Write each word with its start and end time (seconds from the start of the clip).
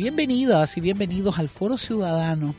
Bienvenidas 0.00 0.78
y 0.78 0.80
bienvenidos 0.80 1.38
al 1.38 1.50
Foro 1.50 1.76
Ciudadano. 1.76 2.54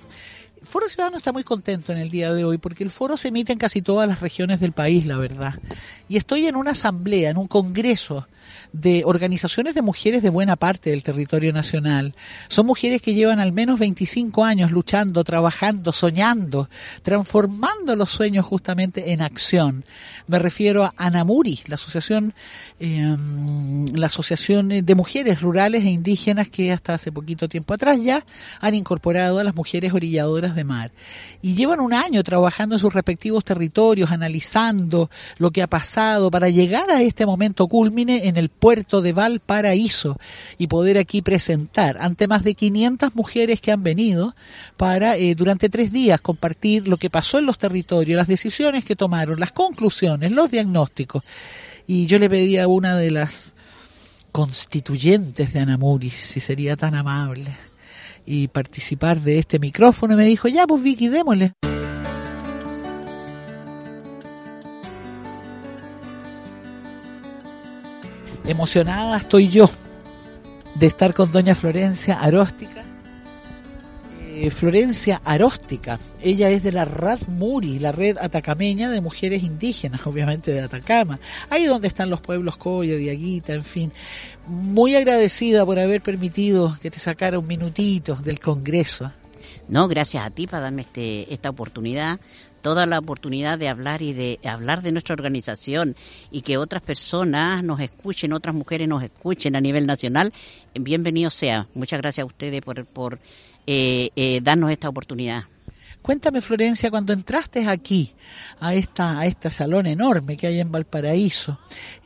El 0.61 0.67
Foro 0.67 0.88
Ciudadano 0.88 1.17
está 1.17 1.31
muy 1.31 1.44
contento 1.44 1.92
en 1.92 1.97
el 1.97 2.11
día 2.11 2.31
de 2.31 2.45
hoy 2.45 2.59
porque 2.59 2.84
el 2.84 2.92
foro 2.92 3.17
se 3.17 3.30
emite 3.30 3.52
en 3.52 3.58
casi 3.58 3.81
todas 3.81 4.08
las 4.08 4.20
regiones 4.20 4.59
del 4.59 4.73
país, 4.73 5.08
la 5.08 5.17
verdad. 5.17 5.56
Y 6.12 6.17
estoy 6.17 6.45
en 6.45 6.58
una 6.58 6.72
asamblea, 6.72 7.30
en 7.30 7.38
un 7.38 7.48
congreso 7.48 8.28
de 8.73 9.04
organizaciones 9.06 9.76
de 9.76 9.81
mujeres 9.81 10.22
de 10.22 10.30
buena 10.30 10.58
parte 10.58 10.90
del 10.90 11.03
territorio 11.03 11.53
nacional. 11.53 12.16
Son 12.50 12.66
mujeres 12.66 13.02
que 13.02 13.14
llevan 13.14 13.40
al 13.40 13.53
menos 13.53 13.80
25 13.80 14.44
años 14.44 14.72
luchando, 14.72 15.23
trabajando, 15.23 15.94
soñando, 15.94 16.70
transformando 17.02 17.95
los 17.95 18.09
sueños 18.09 18.45
justamente 18.45 19.14
en 19.14 19.22
acción. 19.22 19.86
Me 20.28 20.38
refiero 20.38 20.84
a 20.84 20.94
Anamuri, 20.98 21.62
la 21.68 21.76
asociación, 21.76 22.34
eh, 22.81 23.16
la 23.94 24.08
asociación 24.08 24.68
de 24.68 24.96
mujeres 24.96 25.42
rurales 25.42 25.86
e 25.86 25.92
indígenas 25.92 26.50
que 26.50 26.73
hasta 26.73 26.96
hace 26.96 27.12
poquito 27.12 27.48
tiempo 27.48 27.73
atrás 27.73 28.02
ya 28.02 28.25
han 28.59 28.73
incorporado 28.73 29.40
a 29.40 29.46
las 29.46 29.56
mujeres 29.56 29.94
orilladoras 29.94 30.56
de 30.56 30.66
mar. 30.66 30.92
Y 31.42 31.56
llevan 31.56 31.80
un 31.80 31.94
año 31.94 32.22
trabajando 32.22 32.75
en 32.75 32.80
sus 32.80 32.94
respectivos 32.94 33.46
territorios, 33.46 34.12
analizando 34.12 35.09
lo 35.38 35.52
que 35.52 35.62
ha 35.62 35.68
pasado 35.68 36.00
para 36.31 36.49
llegar 36.49 36.89
a 36.89 37.02
este 37.02 37.25
momento 37.25 37.67
cúlmine 37.67 38.27
en 38.27 38.38
el 38.38 38.49
puerto 38.49 39.02
de 39.02 39.13
Valparaíso 39.13 40.17
y 40.57 40.67
poder 40.67 40.97
aquí 40.97 41.21
presentar 41.21 41.97
ante 41.99 42.27
más 42.27 42.44
de 42.44 42.55
500 42.55 43.16
mujeres 43.16 43.61
que 43.61 43.71
han 43.71 43.83
venido 43.83 44.35
para 44.77 45.17
eh, 45.17 45.35
durante 45.35 45.69
tres 45.69 45.91
días 45.91 46.19
compartir 46.19 46.88
lo 46.88 46.97
que 46.97 47.09
pasó 47.09 47.39
en 47.39 47.45
los 47.45 47.57
territorios, 47.57 48.17
las 48.17 48.27
decisiones 48.27 48.83
que 48.83 48.95
tomaron, 48.95 49.39
las 49.39 49.52
conclusiones, 49.52 50.31
los 50.31 50.49
diagnósticos. 50.49 51.23
Y 51.88 52.07
yo 52.07 52.19
le 52.19 52.29
pedí 52.29 52.57
a 52.57 52.67
una 52.67 52.97
de 52.97 53.11
las 53.11 53.53
constituyentes 54.31 55.53
de 55.53 55.59
Anamuri 55.59 56.09
si 56.09 56.40
sería 56.40 56.75
tan 56.75 56.95
amable 56.95 57.56
y 58.25 58.47
participar 58.47 59.22
de 59.22 59.40
este 59.40 59.59
micrófono 59.59 60.13
y 60.13 60.17
me 60.17 60.25
dijo, 60.25 60.47
ya 60.47 60.66
pues 60.66 60.81
Vicky, 60.81 61.09
démosle. 61.09 61.53
Emocionada 68.46 69.18
estoy 69.18 69.47
yo 69.47 69.69
de 70.75 70.88
estar 70.88 71.13
con 71.13 71.31
doña 71.31 71.56
Florencia 71.56 72.19
Aróstica. 72.19 72.85
Eh, 74.24 74.50
Florencia 74.50 75.22
Aróstica, 75.25 76.00
ella 76.22 76.50
es 76.50 76.63
de 76.63 76.72
la 76.72 76.85
RAD 76.85 77.28
Muri, 77.28 77.79
la 77.79 77.91
red 77.91 78.18
atacameña 78.18 78.90
de 78.90 79.02
mujeres 79.02 79.44
indígenas, 79.44 80.07
obviamente 80.07 80.52
de 80.52 80.62
Atacama, 80.62 81.19
ahí 81.50 81.66
donde 81.66 81.90
están 81.90 82.09
los 82.09 82.22
pueblos 82.22 82.56
Coya, 82.56 82.96
Diaguita, 82.96 83.53
en 83.53 83.63
fin. 83.63 83.91
Muy 84.47 84.96
agradecida 84.96 85.66
por 85.66 85.78
haber 85.78 86.02
permitido 86.02 86.78
que 86.81 86.90
te 86.90 87.00
sacara 87.00 87.40
un 87.40 87.47
minutito 87.47 88.16
del 88.16 88.40
Congreso. 88.40 89.12
No, 89.68 89.88
gracias 89.88 90.25
a 90.25 90.29
ti 90.29 90.47
para 90.47 90.63
darme 90.63 90.84
este, 90.84 91.34
esta 91.34 91.50
oportunidad 91.50 92.19
toda 92.61 92.85
la 92.85 92.99
oportunidad 92.99 93.57
de 93.57 93.67
hablar 93.67 94.01
y 94.01 94.13
de 94.13 94.39
hablar 94.44 94.81
de 94.81 94.91
nuestra 94.91 95.13
organización 95.13 95.95
y 96.31 96.41
que 96.41 96.57
otras 96.57 96.81
personas 96.81 97.63
nos 97.63 97.79
escuchen, 97.79 98.33
otras 98.33 98.55
mujeres 98.55 98.88
nos 98.88 99.03
escuchen 99.03 99.55
a 99.55 99.61
nivel 99.61 99.85
nacional, 99.85 100.33
bienvenido 100.73 101.29
sea. 101.29 101.67
Muchas 101.73 102.01
gracias 102.01 102.23
a 102.23 102.27
ustedes 102.27 102.61
por, 102.61 103.19
eh, 103.67 104.09
eh, 104.16 104.41
darnos 104.41 104.72
esta 104.72 104.89
oportunidad. 104.89 105.44
Cuéntame, 106.01 106.41
Florencia, 106.41 106.89
cuando 106.89 107.13
entraste 107.13 107.67
aquí, 107.67 108.11
a 108.59 108.73
esta, 108.73 109.19
a 109.19 109.28
este 109.28 109.51
salón 109.51 109.85
enorme 109.85 110.35
que 110.35 110.47
hay 110.47 110.59
en 110.59 110.72
Valparaíso, 110.72 111.59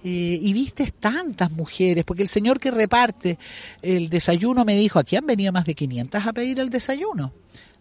eh, 0.04 0.38
y 0.42 0.52
viste 0.52 0.92
tantas 0.92 1.52
mujeres, 1.52 2.04
porque 2.04 2.22
el 2.22 2.28
señor 2.28 2.60
que 2.60 2.72
reparte 2.72 3.40
el 3.82 4.10
desayuno 4.10 4.66
me 4.66 4.76
dijo, 4.76 5.00
aquí 5.00 5.16
han 5.16 5.26
venido 5.26 5.54
más 5.54 5.66
de 5.66 5.76
500 5.76 6.26
a 6.26 6.34
pedir 6.34 6.60
el 6.60 6.70
desayuno. 6.70 7.32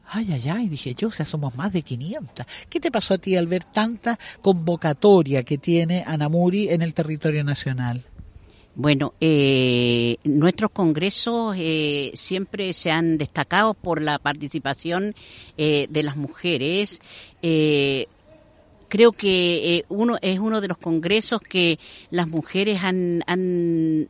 Ay, 0.07 0.33
ay, 0.33 0.49
ay, 0.51 0.69
dije 0.69 0.95
yo, 0.95 1.09
o 1.09 1.11
sea, 1.11 1.27
somos 1.27 1.55
más 1.57 1.73
de 1.73 1.83
500. 1.83 2.47
¿Qué 2.69 2.81
te 2.81 2.91
pasó 2.91 3.15
a 3.15 3.19
ti 3.19 3.37
al 3.37 3.47
ver 3.47 3.65
tanta 3.65 4.19
convocatoria 4.43 5.43
que 5.43 5.59
tiene 5.59 6.05
Anamuri 6.07 6.69
en 6.69 6.83
el 6.83 6.95
territorio 6.95 7.43
nacional? 7.43 8.05
Bueno, 8.77 9.15
eh, 9.21 10.17
nuestros 10.25 10.73
congresos 10.73 11.55
eh, 11.57 12.11
siempre 12.15 12.73
se 12.73 12.91
han 12.91 13.19
destacado 13.19 13.75
por 13.75 14.03
la 14.03 14.19
participación 14.19 15.15
eh, 15.57 15.87
de 15.91 16.03
las 16.03 16.17
mujeres. 16.17 17.01
Eh, 17.41 18.09
creo 18.89 19.13
que 19.13 19.77
eh, 19.77 19.85
uno 19.89 20.19
es 20.23 20.39
uno 20.39 20.61
de 20.61 20.69
los 20.69 20.79
congresos 20.79 21.41
que 21.41 21.79
las 22.11 22.29
mujeres 22.29 22.83
han, 22.83 23.23
han 23.27 24.09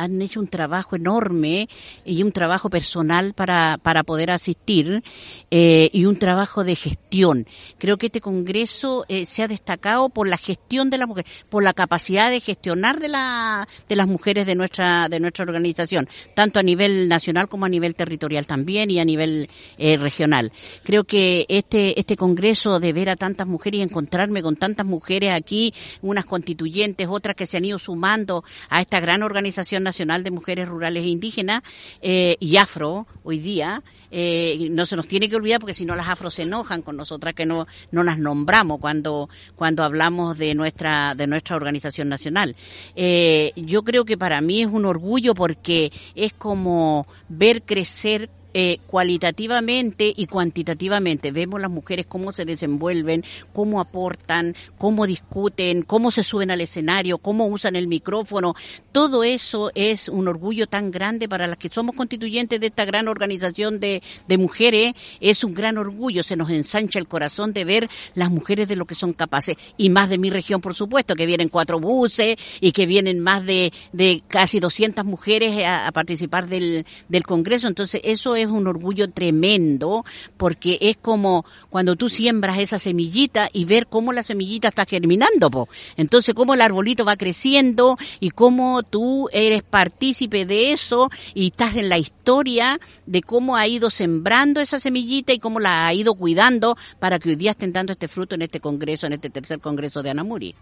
han 0.00 0.22
hecho 0.22 0.40
un 0.40 0.48
trabajo 0.48 0.96
enorme 0.96 1.68
y 2.04 2.22
un 2.22 2.32
trabajo 2.32 2.70
personal 2.70 3.34
para, 3.34 3.78
para 3.82 4.02
poder 4.02 4.30
asistir 4.30 5.02
eh, 5.50 5.90
y 5.92 6.06
un 6.06 6.16
trabajo 6.16 6.64
de 6.64 6.74
gestión. 6.74 7.46
Creo 7.78 7.98
que 7.98 8.06
este 8.06 8.22
Congreso 8.22 9.04
eh, 9.08 9.26
se 9.26 9.42
ha 9.42 9.48
destacado 9.48 10.08
por 10.08 10.26
la 10.26 10.38
gestión 10.38 10.88
de 10.88 10.96
la 10.96 11.06
mujer, 11.06 11.26
por 11.50 11.62
la 11.62 11.74
capacidad 11.74 12.30
de 12.30 12.40
gestionar 12.40 12.98
de, 12.98 13.08
la, 13.08 13.68
de 13.88 13.96
las 13.96 14.06
mujeres 14.06 14.46
de 14.46 14.54
nuestra, 14.54 15.08
de 15.08 15.20
nuestra 15.20 15.44
organización, 15.44 16.08
tanto 16.34 16.58
a 16.58 16.62
nivel 16.62 17.08
nacional 17.08 17.48
como 17.48 17.66
a 17.66 17.68
nivel 17.68 17.94
territorial 17.94 18.46
también 18.46 18.90
y 18.90 19.00
a 19.00 19.04
nivel 19.04 19.50
eh, 19.76 19.98
regional. 19.98 20.50
Creo 20.82 21.04
que 21.04 21.44
este, 21.48 21.98
este 22.00 22.16
Congreso 22.16 22.80
de 22.80 22.92
ver 22.94 23.10
a 23.10 23.16
tantas 23.16 23.46
mujeres 23.46 23.80
y 23.80 23.82
encontrarme 23.82 24.42
con 24.42 24.56
tantas 24.56 24.86
mujeres 24.86 25.32
aquí, 25.34 25.74
unas 26.00 26.24
constituyentes, 26.24 27.06
otras 27.10 27.36
que 27.36 27.46
se 27.46 27.58
han 27.58 27.66
ido 27.66 27.78
sumando 27.78 28.44
a 28.70 28.80
esta 28.80 28.98
gran 29.00 29.22
organización 29.22 29.82
Nacional 29.82 29.89
de 29.98 30.30
Mujeres 30.30 30.68
Rurales 30.68 31.02
e 31.02 31.08
Indígenas 31.08 31.62
eh, 32.00 32.36
y 32.38 32.56
Afro 32.56 33.06
hoy 33.22 33.38
día. 33.38 33.82
Eh, 34.10 34.68
no 34.70 34.86
se 34.86 34.96
nos 34.96 35.06
tiene 35.06 35.28
que 35.28 35.36
olvidar 35.36 35.60
porque 35.60 35.74
si 35.74 35.84
no 35.84 35.94
las 35.94 36.08
afro 36.08 36.30
se 36.30 36.42
enojan 36.42 36.82
con 36.82 36.96
nosotras 36.96 37.34
que 37.34 37.46
no, 37.46 37.66
no 37.92 38.02
las 38.02 38.18
nombramos 38.18 38.80
cuando, 38.80 39.28
cuando 39.56 39.84
hablamos 39.84 40.36
de 40.38 40.54
nuestra, 40.54 41.14
de 41.14 41.26
nuestra 41.26 41.56
organización 41.56 42.08
nacional. 42.08 42.56
Eh, 42.96 43.52
yo 43.56 43.82
creo 43.82 44.04
que 44.04 44.16
para 44.16 44.40
mí 44.40 44.62
es 44.62 44.68
un 44.68 44.84
orgullo 44.84 45.34
porque 45.34 45.92
es 46.14 46.32
como 46.32 47.06
ver 47.28 47.62
crecer 47.62 48.30
eh, 48.52 48.78
cualitativamente 48.86 50.12
y 50.16 50.26
cuantitativamente. 50.26 51.30
Vemos 51.30 51.60
las 51.60 51.70
mujeres 51.70 52.06
cómo 52.06 52.32
se 52.32 52.44
desenvuelven, 52.44 53.24
cómo 53.52 53.80
aportan, 53.80 54.56
cómo 54.78 55.06
discuten, 55.06 55.82
cómo 55.82 56.10
se 56.10 56.24
suben 56.24 56.50
al 56.50 56.60
escenario, 56.60 57.18
cómo 57.18 57.46
usan 57.46 57.76
el 57.76 57.86
micrófono. 57.86 58.54
Todo 58.92 59.22
eso 59.22 59.70
es 59.74 60.08
un 60.08 60.28
orgullo 60.28 60.66
tan 60.66 60.90
grande 60.90 61.28
para 61.28 61.46
las 61.46 61.58
que 61.58 61.68
somos 61.68 61.94
constituyentes 61.94 62.60
de 62.60 62.66
esta 62.66 62.84
gran 62.84 63.08
organización 63.08 63.80
de, 63.80 64.02
de 64.26 64.38
mujeres. 64.38 64.94
Es 65.20 65.44
un 65.44 65.54
gran 65.54 65.78
orgullo, 65.78 66.22
se 66.22 66.36
nos 66.36 66.50
ensancha 66.50 66.98
el 66.98 67.06
corazón 67.06 67.52
de 67.52 67.64
ver 67.64 67.88
las 68.14 68.30
mujeres 68.30 68.66
de 68.68 68.76
lo 68.76 68.84
que 68.84 68.94
son 68.94 69.12
capaces. 69.12 69.56
Y 69.76 69.90
más 69.90 70.08
de 70.08 70.18
mi 70.18 70.30
región, 70.30 70.60
por 70.60 70.74
supuesto, 70.74 71.14
que 71.14 71.26
vienen 71.26 71.48
cuatro 71.48 71.78
buses 71.78 72.36
y 72.60 72.72
que 72.72 72.86
vienen 72.86 73.20
más 73.20 73.44
de, 73.44 73.72
de 73.92 74.22
casi 74.26 74.60
200 74.60 75.04
mujeres 75.04 75.64
a, 75.64 75.90
participar 75.92 76.48
del, 76.48 76.84
del 77.08 77.22
Congreso. 77.24 77.68
Entonces, 77.68 78.00
eso 78.04 78.36
es 78.36 78.39
un 78.48 78.66
orgullo 78.66 79.10
tremendo 79.10 80.04
porque 80.36 80.78
es 80.80 80.96
como 80.96 81.44
cuando 81.68 81.96
tú 81.96 82.08
siembras 82.08 82.58
esa 82.58 82.78
semillita 82.78 83.48
y 83.52 83.64
ver 83.64 83.86
cómo 83.86 84.12
la 84.12 84.22
semillita 84.22 84.68
está 84.68 84.84
germinando. 84.84 85.68
Entonces, 85.96 86.34
cómo 86.34 86.54
el 86.54 86.60
arbolito 86.60 87.04
va 87.04 87.16
creciendo 87.16 87.96
y 88.20 88.30
cómo 88.30 88.82
tú 88.82 89.28
eres 89.32 89.62
partícipe 89.62 90.46
de 90.46 90.72
eso 90.72 91.10
y 91.34 91.46
estás 91.46 91.76
en 91.76 91.88
la 91.88 91.98
historia 91.98 92.80
de 93.06 93.22
cómo 93.22 93.56
ha 93.56 93.66
ido 93.66 93.90
sembrando 93.90 94.60
esa 94.60 94.80
semillita 94.80 95.32
y 95.32 95.38
cómo 95.38 95.60
la 95.60 95.86
ha 95.86 95.94
ido 95.94 96.14
cuidando 96.14 96.76
para 96.98 97.18
que 97.18 97.30
hoy 97.30 97.36
día 97.36 97.52
estén 97.52 97.72
dando 97.72 97.92
este 97.92 98.08
fruto 98.08 98.34
en 98.34 98.42
este 98.42 98.60
congreso, 98.60 99.06
en 99.06 99.14
este 99.14 99.30
tercer 99.30 99.60
congreso 99.60 100.02
de 100.02 100.10
Anamuri. 100.10 100.54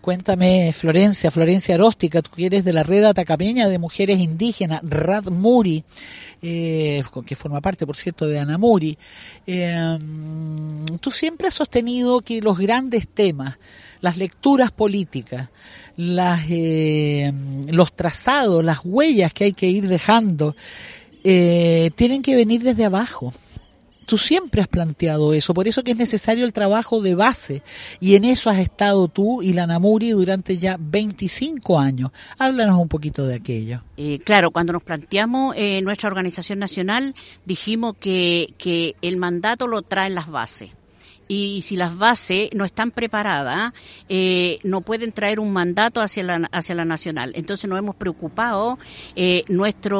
Cuéntame, 0.00 0.72
Florencia, 0.72 1.30
Florencia 1.30 1.74
Aróstica, 1.74 2.22
tú 2.22 2.30
eres 2.38 2.64
de 2.64 2.72
la 2.72 2.82
red 2.82 3.04
atacameña 3.04 3.68
de 3.68 3.78
mujeres 3.78 4.18
indígenas, 4.18 4.80
Radmuri, 4.82 5.84
eh, 6.42 7.02
que 7.26 7.36
forma 7.36 7.60
parte, 7.60 7.86
por 7.86 7.96
cierto, 7.96 8.26
de 8.26 8.38
Anamuri. 8.38 8.96
Eh, 9.46 9.98
tú 11.00 11.10
siempre 11.10 11.48
has 11.48 11.54
sostenido 11.54 12.20
que 12.20 12.40
los 12.40 12.58
grandes 12.58 13.08
temas, 13.08 13.58
las 14.00 14.16
lecturas 14.16 14.70
políticas, 14.70 15.48
las, 15.96 16.42
eh, 16.48 17.32
los 17.66 17.92
trazados, 17.92 18.64
las 18.64 18.80
huellas 18.84 19.32
que 19.32 19.44
hay 19.44 19.52
que 19.52 19.66
ir 19.66 19.88
dejando, 19.88 20.54
eh, 21.24 21.90
tienen 21.96 22.22
que 22.22 22.36
venir 22.36 22.62
desde 22.62 22.84
abajo 22.84 23.32
Tú 24.08 24.16
siempre 24.16 24.62
has 24.62 24.68
planteado 24.68 25.34
eso, 25.34 25.52
por 25.52 25.68
eso 25.68 25.84
que 25.84 25.90
es 25.90 25.98
necesario 25.98 26.46
el 26.46 26.54
trabajo 26.54 27.02
de 27.02 27.14
base 27.14 27.62
y 28.00 28.14
en 28.14 28.24
eso 28.24 28.48
has 28.48 28.56
estado 28.56 29.06
tú 29.08 29.42
y 29.42 29.52
la 29.52 29.66
Namuri 29.66 30.12
durante 30.12 30.56
ya 30.56 30.78
25 30.80 31.78
años. 31.78 32.10
Háblanos 32.38 32.80
un 32.80 32.88
poquito 32.88 33.26
de 33.26 33.34
aquello. 33.34 33.82
Eh, 33.98 34.20
claro, 34.24 34.50
cuando 34.50 34.72
nos 34.72 34.82
planteamos 34.82 35.54
eh, 35.58 35.82
nuestra 35.82 36.08
organización 36.08 36.58
nacional 36.58 37.14
dijimos 37.44 37.96
que, 38.00 38.54
que 38.56 38.96
el 39.02 39.18
mandato 39.18 39.66
lo 39.66 39.82
traen 39.82 40.14
las 40.14 40.28
bases 40.28 40.70
y 41.28 41.60
si 41.62 41.76
las 41.76 41.96
bases 41.96 42.48
no 42.54 42.64
están 42.64 42.90
preparadas, 42.90 43.72
eh, 44.08 44.58
no 44.62 44.80
pueden 44.80 45.12
traer 45.12 45.38
un 45.38 45.52
mandato 45.52 46.00
hacia 46.00 46.22
la, 46.22 46.48
hacia 46.52 46.74
la 46.74 46.84
nacional. 46.84 47.32
Entonces 47.36 47.68
nos 47.68 47.78
hemos 47.78 47.94
preocupado, 47.94 48.78
eh, 49.14 49.44
nuestra 49.48 49.98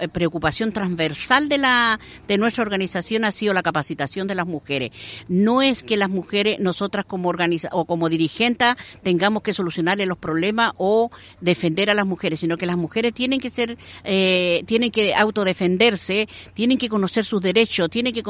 eh, 0.00 0.08
preocupación 0.08 0.72
transversal 0.72 1.48
de 1.48 1.58
la 1.58 2.00
de 2.28 2.38
nuestra 2.38 2.62
organización 2.62 3.24
ha 3.24 3.32
sido 3.32 3.52
la 3.54 3.62
capacitación 3.62 4.26
de 4.26 4.34
las 4.34 4.46
mujeres. 4.46 4.90
No 5.28 5.62
es 5.62 5.82
que 5.82 5.96
las 5.96 6.10
mujeres, 6.10 6.58
nosotras 6.58 7.04
como 7.04 7.28
organiza 7.28 7.68
o 7.72 7.84
como 7.84 8.08
dirigentes, 8.08 8.74
tengamos 9.02 9.42
que 9.42 9.52
solucionarle 9.52 10.06
los 10.06 10.18
problemas 10.18 10.72
o 10.76 11.10
defender 11.40 11.90
a 11.90 11.94
las 11.94 12.06
mujeres, 12.06 12.40
sino 12.40 12.56
que 12.56 12.66
las 12.66 12.76
mujeres 12.76 13.14
tienen 13.14 13.40
que 13.40 13.50
ser, 13.50 13.78
eh, 14.04 14.62
tienen 14.66 14.90
que 14.90 15.14
autodefenderse, 15.14 16.28
tienen 16.54 16.78
que 16.78 16.88
conocer 16.88 17.24
sus 17.24 17.40
derechos, 17.40 17.88
tienen 17.90 18.12
que 18.12 18.22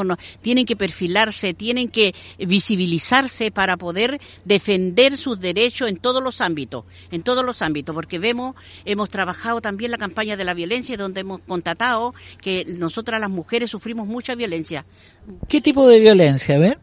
tienen 0.43 0.67
que 0.67 0.77
perfilarse, 0.77 1.55
tienen 1.55 1.89
que 1.89 2.15
visibilizarse 2.39 3.51
para 3.51 3.77
poder 3.77 4.21
defender 4.45 5.17
sus 5.17 5.41
derechos 5.41 5.89
en 5.89 5.97
todos 5.97 6.23
los 6.23 6.41
ámbitos, 6.41 6.85
en 7.11 7.23
todos 7.23 7.45
los 7.45 7.63
ámbitos, 7.63 7.95
porque 7.95 8.19
vemos, 8.19 8.55
hemos 8.85 9.09
trabajado 9.09 9.61
también 9.61 9.91
la 9.91 9.99
campaña 9.99 10.37
de 10.37 10.45
la 10.45 10.55
violencia, 10.55 10.97
donde 10.97 11.21
hemos 11.21 11.41
constatado 11.41 12.15
que 12.41 12.65
nosotras 12.79 13.21
las 13.21 13.31
mujeres 13.31 13.71
sufrimos 13.71 14.07
mucha 14.07 14.35
violencia. 14.35 14.85
¿Qué 15.49 15.61
tipo 15.61 15.87
de 15.87 16.01
violencia? 16.01 16.57
A 16.57 16.59
ver 16.59 16.79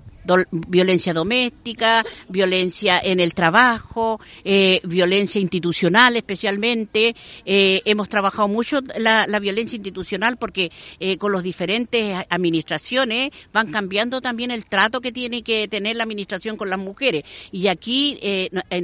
violencia 0.52 1.14
doméstica, 1.14 2.06
violencia 2.28 3.00
en 3.04 3.20
el 3.20 3.34
trabajo, 3.34 4.20
eh, 4.44 4.82
violencia 4.84 5.42
institucional 5.42 6.16
especialmente. 6.16 7.16
Eh, 7.46 7.82
hemos 7.86 8.10
trabajado 8.10 8.48
mucho 8.48 8.80
la, 8.98 9.26
violencia 9.40 9.76
institucional 9.76 10.38
porque 10.38 10.72
eh, 11.00 11.18
con 11.18 11.32
los 11.32 11.42
diferentes 11.42 12.16
administraciones 12.30 13.32
van 13.52 13.72
cambiando 13.72 14.22
también 14.22 14.52
el 14.52 14.66
trato 14.66 15.02
que 15.02 15.12
tiene 15.12 15.42
que 15.42 15.68
tener 15.68 15.96
la 15.96 16.04
administración 16.04 16.58
con 16.58 16.70
las 16.70 16.80
mujeres. 16.80 17.24
Y 17.52 17.68
aquí 17.68 18.20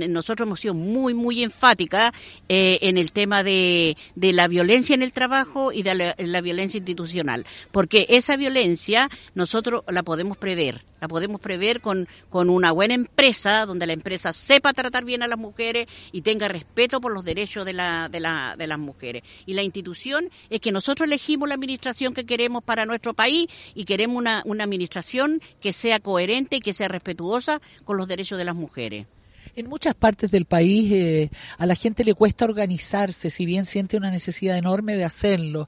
nosotros 0.09 0.47
hemos 0.47 0.59
sido 0.59 0.73
muy, 0.73 1.13
muy 1.13 1.43
enfáticas 1.43 2.11
en 2.47 2.97
el 2.97 3.11
tema 3.11 3.43
de, 3.43 3.95
de, 4.15 4.33
la 4.33 4.47
violencia 4.47 4.95
en 4.95 5.03
el 5.03 5.13
trabajo 5.13 5.71
y 5.71 5.83
de 5.83 6.15
la 6.17 6.41
violencia 6.41 6.79
institucional. 6.79 7.45
Porque 7.71 8.07
esa 8.09 8.35
violencia 8.35 9.09
nosotros 9.35 9.83
la 9.87 10.03
podemos 10.03 10.37
prever 10.37 10.87
la 11.01 11.07
podemos 11.07 11.39
prever 11.39 11.81
con, 11.81 12.07
con 12.29 12.49
una 12.49 12.71
buena 12.71 12.93
empresa, 12.93 13.65
donde 13.65 13.87
la 13.87 13.93
empresa 13.93 14.33
sepa 14.33 14.73
tratar 14.73 15.05
bien 15.05 15.23
a 15.23 15.27
las 15.27 15.37
mujeres 15.37 15.87
y 16.11 16.21
tenga 16.21 16.47
respeto 16.47 16.99
por 17.01 17.13
los 17.13 17.23
derechos 17.23 17.65
de, 17.65 17.73
la, 17.73 18.09
de, 18.09 18.19
la, 18.19 18.55
de 18.57 18.67
las 18.67 18.79
mujeres. 18.79 19.23
Y 19.45 19.53
la 19.53 19.63
institución 19.63 20.29
es 20.49 20.59
que 20.59 20.71
nosotros 20.71 21.07
elegimos 21.07 21.47
la 21.47 21.55
administración 21.55 22.13
que 22.13 22.25
queremos 22.25 22.63
para 22.63 22.85
nuestro 22.85 23.13
país 23.13 23.47
y 23.75 23.85
queremos 23.85 24.17
una, 24.17 24.41
una 24.45 24.63
administración 24.63 25.41
que 25.59 25.73
sea 25.73 25.99
coherente 25.99 26.57
y 26.57 26.61
que 26.61 26.73
sea 26.73 26.87
respetuosa 26.87 27.61
con 27.83 27.97
los 27.97 28.07
derechos 28.07 28.37
de 28.37 28.45
las 28.45 28.55
mujeres. 28.55 29.07
En 29.55 29.69
muchas 29.69 29.95
partes 29.95 30.29
del 30.29 30.45
país 30.45 30.91
eh, 30.91 31.29
a 31.57 31.65
la 31.65 31.73
gente 31.75 32.03
le 32.03 32.13
cuesta 32.13 32.45
organizarse, 32.45 33.31
si 33.31 33.45
bien 33.45 33.65
siente 33.65 33.97
una 33.97 34.11
necesidad 34.11 34.57
enorme 34.57 34.95
de 34.95 35.05
hacerlo. 35.05 35.67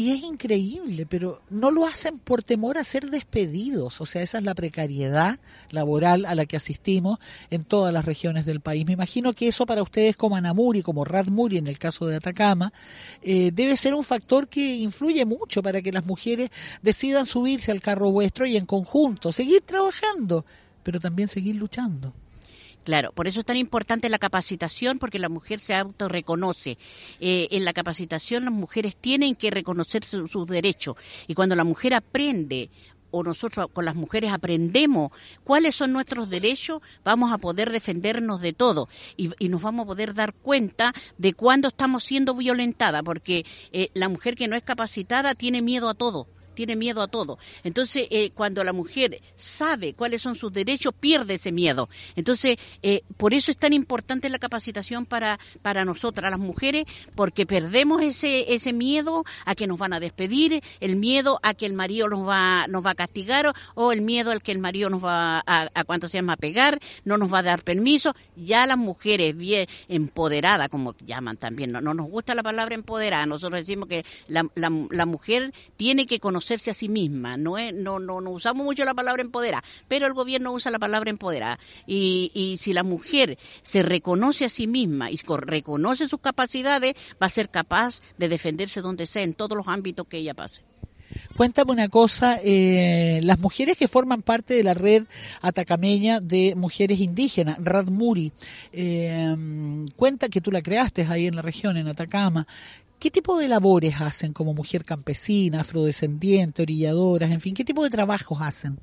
Y 0.00 0.12
es 0.12 0.22
increíble, 0.22 1.04
pero 1.04 1.42
no 1.50 1.70
lo 1.70 1.84
hacen 1.84 2.18
por 2.18 2.42
temor 2.42 2.78
a 2.78 2.84
ser 2.84 3.10
despedidos. 3.10 4.00
O 4.00 4.06
sea, 4.06 4.22
esa 4.22 4.38
es 4.38 4.44
la 4.44 4.54
precariedad 4.54 5.38
laboral 5.72 6.24
a 6.24 6.34
la 6.34 6.46
que 6.46 6.56
asistimos 6.56 7.18
en 7.50 7.64
todas 7.64 7.92
las 7.92 8.06
regiones 8.06 8.46
del 8.46 8.60
país. 8.60 8.86
Me 8.86 8.94
imagino 8.94 9.34
que 9.34 9.48
eso 9.48 9.66
para 9.66 9.82
ustedes 9.82 10.16
como 10.16 10.36
Anamuri, 10.36 10.80
como 10.80 11.04
Radmuri 11.04 11.58
en 11.58 11.66
el 11.66 11.78
caso 11.78 12.06
de 12.06 12.16
Atacama, 12.16 12.72
eh, 13.20 13.50
debe 13.52 13.76
ser 13.76 13.92
un 13.92 14.02
factor 14.02 14.48
que 14.48 14.76
influye 14.76 15.26
mucho 15.26 15.62
para 15.62 15.82
que 15.82 15.92
las 15.92 16.06
mujeres 16.06 16.48
decidan 16.80 17.26
subirse 17.26 17.70
al 17.70 17.82
carro 17.82 18.10
vuestro 18.10 18.46
y 18.46 18.56
en 18.56 18.64
conjunto 18.64 19.32
seguir 19.32 19.60
trabajando, 19.66 20.46
pero 20.82 20.98
también 20.98 21.28
seguir 21.28 21.56
luchando. 21.56 22.14
Claro, 22.84 23.12
por 23.12 23.28
eso 23.28 23.40
es 23.40 23.46
tan 23.46 23.56
importante 23.56 24.08
la 24.08 24.18
capacitación, 24.18 24.98
porque 24.98 25.18
la 25.18 25.28
mujer 25.28 25.60
se 25.60 25.74
autorreconoce. 25.74 26.78
Eh, 27.20 27.48
en 27.50 27.64
la 27.64 27.72
capacitación 27.72 28.44
las 28.44 28.54
mujeres 28.54 28.96
tienen 28.96 29.34
que 29.34 29.50
reconocer 29.50 30.04
sus 30.04 30.46
derechos. 30.46 30.96
Y 31.26 31.34
cuando 31.34 31.54
la 31.56 31.64
mujer 31.64 31.94
aprende 31.94 32.70
o 33.10 33.22
nosotros 33.22 33.66
con 33.72 33.84
las 33.84 33.94
mujeres 33.94 34.32
aprendemos 34.32 35.10
cuáles 35.44 35.74
son 35.74 35.92
nuestros 35.92 36.30
derechos, 36.30 36.80
vamos 37.04 37.32
a 37.32 37.38
poder 37.38 37.70
defendernos 37.70 38.40
de 38.40 38.52
todo 38.52 38.88
y, 39.16 39.30
nos 39.48 39.62
vamos 39.62 39.84
a 39.84 39.88
poder 39.88 40.14
dar 40.14 40.32
cuenta 40.32 40.94
de 41.18 41.32
cuándo 41.34 41.68
estamos 41.68 42.04
siendo 42.04 42.34
violentada, 42.34 43.02
porque 43.02 43.44
eh, 43.72 43.90
la 43.94 44.08
mujer 44.08 44.36
que 44.36 44.48
no 44.48 44.56
es 44.56 44.62
capacitada 44.62 45.34
tiene 45.34 45.60
miedo 45.60 45.88
a 45.88 45.94
todo 45.94 46.28
tiene 46.60 46.76
miedo 46.76 47.00
a 47.00 47.08
todo. 47.08 47.38
Entonces, 47.64 48.06
eh, 48.10 48.32
cuando 48.34 48.62
la 48.62 48.74
mujer 48.74 49.18
sabe 49.34 49.94
cuáles 49.94 50.20
son 50.20 50.36
sus 50.36 50.52
derechos, 50.52 50.92
pierde 50.92 51.34
ese 51.34 51.52
miedo. 51.52 51.88
Entonces, 52.16 52.58
eh, 52.82 53.00
por 53.16 53.32
eso 53.32 53.50
es 53.50 53.56
tan 53.56 53.72
importante 53.72 54.28
la 54.28 54.38
capacitación 54.38 55.06
para, 55.06 55.38
para 55.62 55.86
nosotras, 55.86 56.30
las 56.30 56.38
mujeres, 56.38 56.84
porque 57.14 57.46
perdemos 57.46 58.02
ese, 58.02 58.52
ese 58.52 58.74
miedo 58.74 59.24
a 59.46 59.54
que 59.54 59.66
nos 59.66 59.78
van 59.78 59.94
a 59.94 60.00
despedir, 60.00 60.62
el 60.80 60.96
miedo 60.96 61.40
a 61.42 61.54
que 61.54 61.64
el 61.64 61.72
marido 61.72 62.08
nos 62.08 62.28
va, 62.28 62.66
nos 62.68 62.84
va 62.84 62.90
a 62.90 62.94
castigar, 62.94 63.54
o 63.74 63.90
el 63.90 64.02
miedo 64.02 64.30
al 64.30 64.42
que 64.42 64.52
el 64.52 64.58
marido 64.58 64.90
nos 64.90 65.02
va 65.02 65.42
a, 65.46 65.70
a 65.72 65.84
cuánto 65.84 66.08
se 66.08 66.18
llama, 66.18 66.34
a 66.34 66.36
pegar, 66.36 66.78
no 67.06 67.16
nos 67.16 67.32
va 67.32 67.38
a 67.38 67.42
dar 67.42 67.64
permiso. 67.64 68.14
Ya 68.36 68.66
las 68.66 68.76
mujeres 68.76 69.34
bien 69.34 69.66
empoderadas, 69.88 70.68
como 70.68 70.94
llaman 71.06 71.38
también, 71.38 71.72
no, 71.72 71.80
no 71.80 71.94
nos 71.94 72.06
gusta 72.06 72.34
la 72.34 72.42
palabra 72.42 72.74
empoderada, 72.74 73.24
nosotros 73.24 73.60
decimos 73.60 73.88
que 73.88 74.04
la, 74.28 75.06
mujer 75.06 75.52
tiene 75.76 76.06
que 76.06 76.20
conocer 76.20 76.49
a 76.54 76.74
sí 76.74 76.88
misma. 76.88 77.36
No, 77.36 77.58
es, 77.58 77.74
no, 77.74 77.98
no, 77.98 78.18
usamos 78.30 78.64
mucho 78.64 78.84
la 78.84 78.94
palabra 78.94 79.22
empoderar, 79.22 79.62
pero 79.88 80.06
el 80.06 80.14
gobierno 80.14 80.52
usa 80.52 80.70
la 80.70 80.78
palabra 80.78 81.10
empoderar. 81.10 81.58
Y, 81.86 82.30
y 82.34 82.56
si 82.56 82.72
la 82.72 82.82
mujer 82.82 83.38
se 83.62 83.82
reconoce 83.82 84.44
a 84.44 84.48
sí 84.48 84.66
misma 84.66 85.10
y 85.10 85.16
reconoce 85.40 86.08
sus 86.08 86.20
capacidades, 86.20 86.94
va 87.22 87.26
a 87.26 87.30
ser 87.30 87.50
capaz 87.50 88.00
de 88.18 88.28
defenderse 88.28 88.80
donde 88.80 89.06
sea, 89.06 89.22
en 89.22 89.34
todos 89.34 89.56
los 89.56 89.68
ámbitos 89.68 90.06
que 90.06 90.18
ella 90.18 90.34
pase. 90.34 90.62
Cuéntame 91.36 91.72
una 91.72 91.88
cosa, 91.88 92.38
eh, 92.42 93.20
las 93.22 93.38
mujeres 93.40 93.76
que 93.76 93.88
forman 93.88 94.22
parte 94.22 94.54
de 94.54 94.62
la 94.62 94.74
red 94.74 95.04
atacameña 95.40 96.20
de 96.20 96.54
mujeres 96.54 97.00
indígenas, 97.00 97.56
Radmuri, 97.60 98.32
eh, 98.72 99.34
cuenta 99.96 100.28
que 100.28 100.40
tú 100.40 100.52
la 100.52 100.62
creaste 100.62 101.06
ahí 101.08 101.26
en 101.26 101.36
la 101.36 101.42
región, 101.42 101.76
en 101.76 101.88
Atacama. 101.88 102.46
¿Qué 103.00 103.10
tipo 103.10 103.38
de 103.38 103.48
labores 103.48 103.98
hacen 103.98 104.34
como 104.34 104.52
mujer 104.52 104.84
campesina, 104.84 105.62
afrodescendiente, 105.62 106.60
orilladoras, 106.60 107.30
en 107.30 107.40
fin, 107.40 107.54
qué 107.54 107.64
tipo 107.64 107.82
de 107.82 107.88
trabajos 107.88 108.42
hacen? 108.42 108.78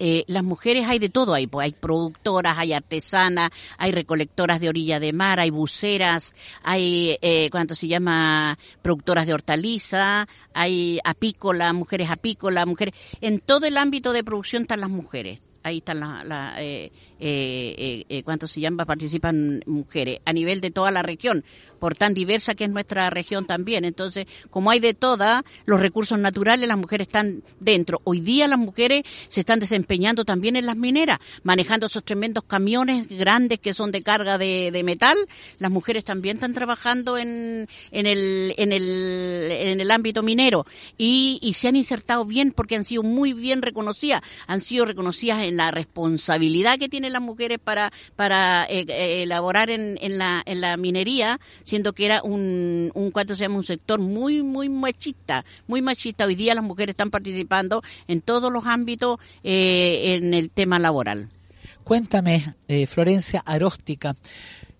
Eh, 0.00 0.24
las 0.26 0.42
mujeres 0.42 0.88
hay 0.88 0.98
de 0.98 1.08
todo 1.08 1.34
ahí, 1.34 1.46
pues 1.46 1.66
hay 1.66 1.70
productoras, 1.70 2.58
hay 2.58 2.72
artesanas, 2.72 3.50
hay 3.78 3.92
recolectoras 3.92 4.58
de 4.58 4.68
orilla 4.68 4.98
de 4.98 5.12
mar, 5.12 5.38
hay 5.38 5.50
buceras, 5.50 6.34
hay, 6.64 7.16
eh, 7.22 7.48
¿cuánto 7.52 7.76
se 7.76 7.86
llama? 7.86 8.58
Productoras 8.82 9.24
de 9.24 9.34
hortaliza, 9.34 10.26
hay 10.52 10.98
apícola, 11.04 11.72
mujeres 11.72 12.10
apícolas, 12.10 12.66
mujeres, 12.66 12.94
en 13.20 13.38
todo 13.38 13.66
el 13.66 13.76
ámbito 13.76 14.12
de 14.12 14.24
producción 14.24 14.62
están 14.62 14.80
las 14.80 14.90
mujeres 14.90 15.38
ahí 15.64 15.78
están 15.78 16.00
las, 16.00 16.58
eh, 16.58 16.92
eh, 17.26 18.04
eh, 18.08 18.22
¿cuánto 18.22 18.46
se 18.46 18.60
llama? 18.60 18.84
Participan 18.84 19.62
mujeres 19.66 20.18
a 20.26 20.32
nivel 20.32 20.60
de 20.60 20.70
toda 20.70 20.90
la 20.90 21.02
región, 21.02 21.42
por 21.78 21.94
tan 21.96 22.12
diversa 22.12 22.54
que 22.54 22.64
es 22.64 22.70
nuestra 22.70 23.08
región 23.08 23.46
también. 23.46 23.84
Entonces, 23.86 24.26
como 24.50 24.70
hay 24.70 24.80
de 24.80 24.92
todas, 24.92 25.42
los 25.64 25.80
recursos 25.80 26.18
naturales, 26.18 26.68
las 26.68 26.76
mujeres 26.76 27.08
están 27.08 27.42
dentro. 27.60 28.00
Hoy 28.04 28.20
día 28.20 28.46
las 28.46 28.58
mujeres 28.58 29.04
se 29.28 29.40
están 29.40 29.58
desempeñando 29.58 30.26
también 30.26 30.56
en 30.56 30.66
las 30.66 30.76
mineras, 30.76 31.18
manejando 31.42 31.86
esos 31.86 32.04
tremendos 32.04 32.44
camiones 32.44 33.08
grandes 33.08 33.58
que 33.58 33.72
son 33.72 33.90
de 33.90 34.02
carga 34.02 34.36
de, 34.36 34.70
de 34.70 34.82
metal. 34.82 35.16
Las 35.58 35.70
mujeres 35.70 36.04
también 36.04 36.36
están 36.36 36.52
trabajando 36.52 37.16
en, 37.16 37.68
en, 37.90 38.06
el, 38.06 38.54
en, 38.58 38.72
el, 38.72 39.48
en 39.50 39.80
el 39.80 39.90
ámbito 39.90 40.22
minero 40.22 40.66
y, 40.98 41.38
y 41.40 41.54
se 41.54 41.68
han 41.68 41.76
insertado 41.76 42.26
bien 42.26 42.52
porque 42.52 42.76
han 42.76 42.84
sido 42.84 43.02
muy 43.02 43.32
bien 43.32 43.62
reconocidas, 43.62 44.20
han 44.46 44.60
sido 44.60 44.84
reconocidas 44.84 45.42
en 45.42 45.56
la 45.56 45.70
responsabilidad 45.70 46.78
que 46.78 46.90
tienen 46.90 47.13
las 47.14 47.22
mujeres 47.22 47.58
para, 47.58 47.90
para 48.16 48.66
eh, 48.68 48.84
eh, 48.88 49.22
elaborar 49.22 49.70
en, 49.70 49.98
en, 50.02 50.18
la, 50.18 50.42
en 50.44 50.60
la 50.60 50.76
minería, 50.76 51.40
siendo 51.64 51.94
que 51.94 52.04
era 52.06 52.22
un, 52.22 52.90
un 52.94 53.10
¿cuánto 53.10 53.34
se 53.34 53.44
llama? 53.44 53.56
Un 53.56 53.64
sector 53.64 53.98
muy, 53.98 54.42
muy 54.42 54.68
machista, 54.68 55.44
muy 55.66 55.80
machista. 55.80 56.26
Hoy 56.26 56.34
día 56.34 56.54
las 56.54 56.64
mujeres 56.64 56.92
están 56.92 57.10
participando 57.10 57.82
en 58.06 58.20
todos 58.20 58.52
los 58.52 58.66
ámbitos 58.66 59.18
eh, 59.42 60.16
en 60.16 60.34
el 60.34 60.50
tema 60.50 60.78
laboral. 60.78 61.28
Cuéntame, 61.84 62.54
eh, 62.66 62.86
Florencia 62.86 63.42
Aróstica, 63.44 64.16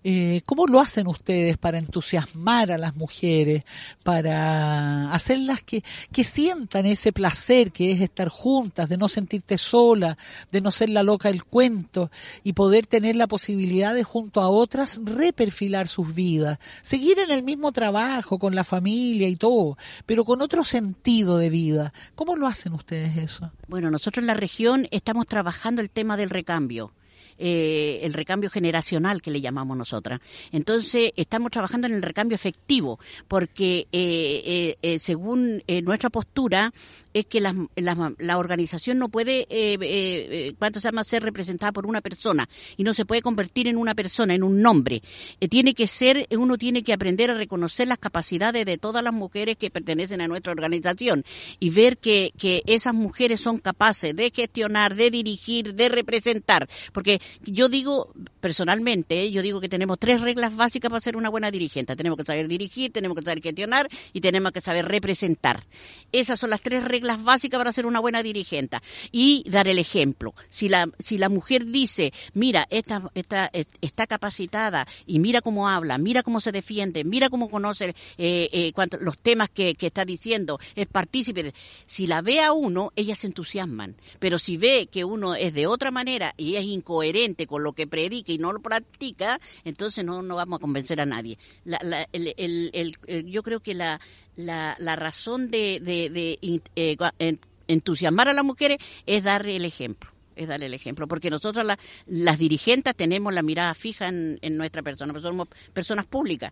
eh, 0.07 0.43
¿Cómo 0.45 0.67
lo 0.67 0.79
hacen 0.79 1.07
ustedes 1.07 1.57
para 1.57 1.79
entusiasmar 1.79 2.71
a 2.71 2.77
las 2.77 2.95
mujeres, 2.95 3.63
para 4.03 5.11
hacerlas 5.11 5.63
que, 5.63 5.83
que 6.13 6.23
sientan 6.23 6.85
ese 6.85 7.11
placer 7.11 7.71
que 7.71 7.91
es 7.91 8.01
estar 8.01 8.29
juntas, 8.29 8.87
de 8.87 8.97
no 8.97 9.09
sentirte 9.09 9.57
sola, 9.57 10.15
de 10.51 10.61
no 10.61 10.69
ser 10.69 10.89
la 10.89 11.01
loca 11.01 11.29
del 11.29 11.43
cuento 11.43 12.11
y 12.43 12.53
poder 12.53 12.85
tener 12.85 13.15
la 13.15 13.25
posibilidad 13.25 13.95
de 13.95 14.03
junto 14.03 14.41
a 14.41 14.49
otras 14.49 15.01
reperfilar 15.03 15.87
sus 15.87 16.13
vidas, 16.13 16.59
seguir 16.83 17.17
en 17.17 17.31
el 17.31 17.41
mismo 17.41 17.71
trabajo, 17.71 18.37
con 18.37 18.53
la 18.53 18.63
familia 18.63 19.27
y 19.27 19.37
todo, 19.37 19.75
pero 20.05 20.23
con 20.23 20.39
otro 20.43 20.63
sentido 20.63 21.39
de 21.39 21.49
vida? 21.49 21.93
¿Cómo 22.13 22.35
lo 22.35 22.45
hacen 22.45 22.73
ustedes 22.73 23.17
eso? 23.17 23.51
Bueno, 23.67 23.89
nosotros 23.89 24.21
en 24.21 24.27
la 24.27 24.35
región 24.35 24.87
estamos 24.91 25.25
trabajando 25.25 25.81
el 25.81 25.89
tema 25.89 26.15
del 26.15 26.29
recambio 26.29 26.91
eh, 27.37 27.99
el 28.03 28.13
recambio 28.13 28.49
generacional 28.49 29.21
que 29.21 29.31
le 29.31 29.41
llamamos 29.41 29.77
nosotras. 29.77 30.19
Entonces, 30.51 31.11
estamos 31.15 31.51
trabajando 31.51 31.87
en 31.87 31.93
el 31.93 32.01
recambio 32.01 32.35
efectivo, 32.35 32.99
porque 33.27 33.87
eh, 33.91 34.41
eh, 34.45 34.77
eh 34.81 34.99
según 34.99 35.63
eh, 35.67 35.81
nuestra 35.81 36.09
postura, 36.09 36.73
es 37.15 37.25
que 37.27 37.39
la, 37.39 37.55
la, 37.77 38.37
organización 38.37 38.99
no 38.99 39.07
puede, 39.07 39.47
eh, 39.49 39.77
eh, 39.81 40.53
¿cuánto 40.59 40.81
se 40.81 40.89
llama?, 40.89 41.05
ser 41.05 41.23
representada 41.23 41.71
por 41.71 41.85
una 41.85 42.01
persona 42.01 42.49
y 42.75 42.83
no 42.83 42.93
se 42.93 43.05
puede 43.05 43.21
convertir 43.21 43.69
en 43.69 43.77
una 43.77 43.95
persona, 43.95 44.33
en 44.33 44.43
un 44.43 44.61
nombre. 44.61 45.01
Eh, 45.39 45.47
tiene 45.47 45.73
que 45.73 45.87
ser, 45.87 46.27
uno 46.31 46.57
tiene 46.57 46.83
que 46.83 46.91
aprender 46.91 47.31
a 47.31 47.35
reconocer 47.35 47.87
las 47.87 47.99
capacidades 47.99 48.65
de 48.65 48.77
todas 48.77 49.01
las 49.01 49.13
mujeres 49.13 49.55
que 49.55 49.69
pertenecen 49.69 50.19
a 50.19 50.27
nuestra 50.27 50.51
organización 50.51 51.23
y 51.57 51.69
ver 51.69 51.97
que, 51.99 52.33
que 52.37 52.63
esas 52.65 52.93
mujeres 52.93 53.39
son 53.39 53.59
capaces 53.59 54.13
de 54.13 54.29
gestionar, 54.35 54.95
de 54.95 55.09
dirigir, 55.09 55.73
de 55.73 55.87
representar. 55.87 56.67
Porque 56.91 57.21
yo 57.45 57.69
digo, 57.69 58.11
personalmente, 58.41 59.31
yo 59.31 59.41
digo 59.41 59.61
que 59.61 59.69
tenemos 59.69 59.99
tres 59.99 60.19
reglas 60.19 60.53
básicas 60.57 60.89
para 60.89 60.99
ser 60.99 61.15
una 61.15 61.29
buena 61.29 61.49
dirigente. 61.49 61.95
Tenemos 61.95 62.17
que 62.17 62.25
saber 62.25 62.49
dirigir, 62.49 62.91
tenemos 62.91 63.17
que 63.17 63.23
saber 63.23 63.41
gestionar 63.41 63.87
y 64.11 64.19
tenemos 64.19 64.51
que 64.51 64.59
saber 64.59 64.85
representar. 64.85 65.63
Esas 66.11 66.41
son 66.41 66.49
las 66.49 66.59
tres 66.59 66.83
reglas 66.83 67.04
reglas 67.05 67.23
básicas 67.23 67.59
para 67.59 67.71
ser 67.71 67.85
una 67.85 67.99
buena 67.99 68.23
dirigente 68.23 68.77
y 69.11 69.43
dar 69.47 69.67
el 69.67 69.77
ejemplo. 69.77 70.33
Si 70.49 70.67
la, 70.69 70.89
si 70.99 71.17
la 71.17 71.29
mujer 71.29 71.65
dice, 71.65 72.11
mira, 72.33 72.65
esta, 72.69 73.11
esta, 73.13 73.51
está 73.81 74.07
capacitada 74.07 74.87
y 75.05 75.19
mira 75.19 75.41
cómo 75.41 75.69
habla, 75.69 75.97
mira 75.97 76.23
cómo 76.23 76.41
se 76.41 76.51
defiende, 76.51 77.03
mira 77.03 77.29
cómo 77.29 77.49
conoce 77.49 77.95
eh, 78.17 78.49
eh, 78.51 78.71
cuanto, 78.73 78.97
los 78.99 79.19
temas 79.19 79.49
que, 79.49 79.75
que 79.75 79.87
está 79.87 80.03
diciendo, 80.03 80.59
es 80.75 80.87
partícipe. 80.87 81.53
Si 81.85 82.07
la 82.07 82.21
ve 82.21 82.41
a 82.41 82.53
uno, 82.53 82.91
ellas 82.95 83.19
se 83.19 83.27
entusiasman. 83.27 83.95
Pero 84.19 84.39
si 84.39 84.57
ve 84.57 84.87
que 84.91 85.05
uno 85.05 85.35
es 85.35 85.53
de 85.53 85.67
otra 85.67 85.91
manera 85.91 86.33
y 86.37 86.55
es 86.55 86.65
incoherente 86.65 87.45
con 87.45 87.63
lo 87.63 87.73
que 87.73 87.85
predica 87.85 88.31
y 88.31 88.39
no 88.39 88.51
lo 88.51 88.61
practica, 88.61 89.39
entonces 89.63 90.03
no, 90.03 90.23
no 90.23 90.35
vamos 90.35 90.57
a 90.57 90.61
convencer 90.61 90.99
a 90.99 91.05
nadie. 91.05 91.37
La, 91.65 91.79
la, 91.83 92.07
el, 92.11 92.33
el, 92.37 92.95
el, 93.07 93.25
yo 93.27 93.43
creo 93.43 93.59
que 93.59 93.75
la, 93.75 94.01
la, 94.35 94.75
la 94.79 94.95
razón 94.95 95.49
de, 95.49 95.79
de, 95.79 96.09
de 96.09 96.39
eh, 96.75 97.37
entusiasmar 97.67 98.27
a 98.27 98.33
las 98.33 98.43
mujeres 98.43 98.77
es 99.05 99.23
darle 99.23 99.55
el 99.55 99.65
ejemplo 99.65 100.11
es 100.35 100.47
darle 100.47 100.65
el 100.65 100.73
ejemplo, 100.73 101.07
porque 101.07 101.29
nosotros 101.29 101.65
la, 101.65 101.79
las 102.07 102.37
dirigentes 102.37 102.93
tenemos 102.95 103.33
la 103.33 103.41
mirada 103.41 103.73
fija 103.73 104.07
en, 104.07 104.37
en 104.41 104.57
nuestra 104.57 104.83
persona, 104.83 105.13
pero 105.13 105.23
somos 105.27 105.47
personas 105.73 106.05
públicas. 106.05 106.51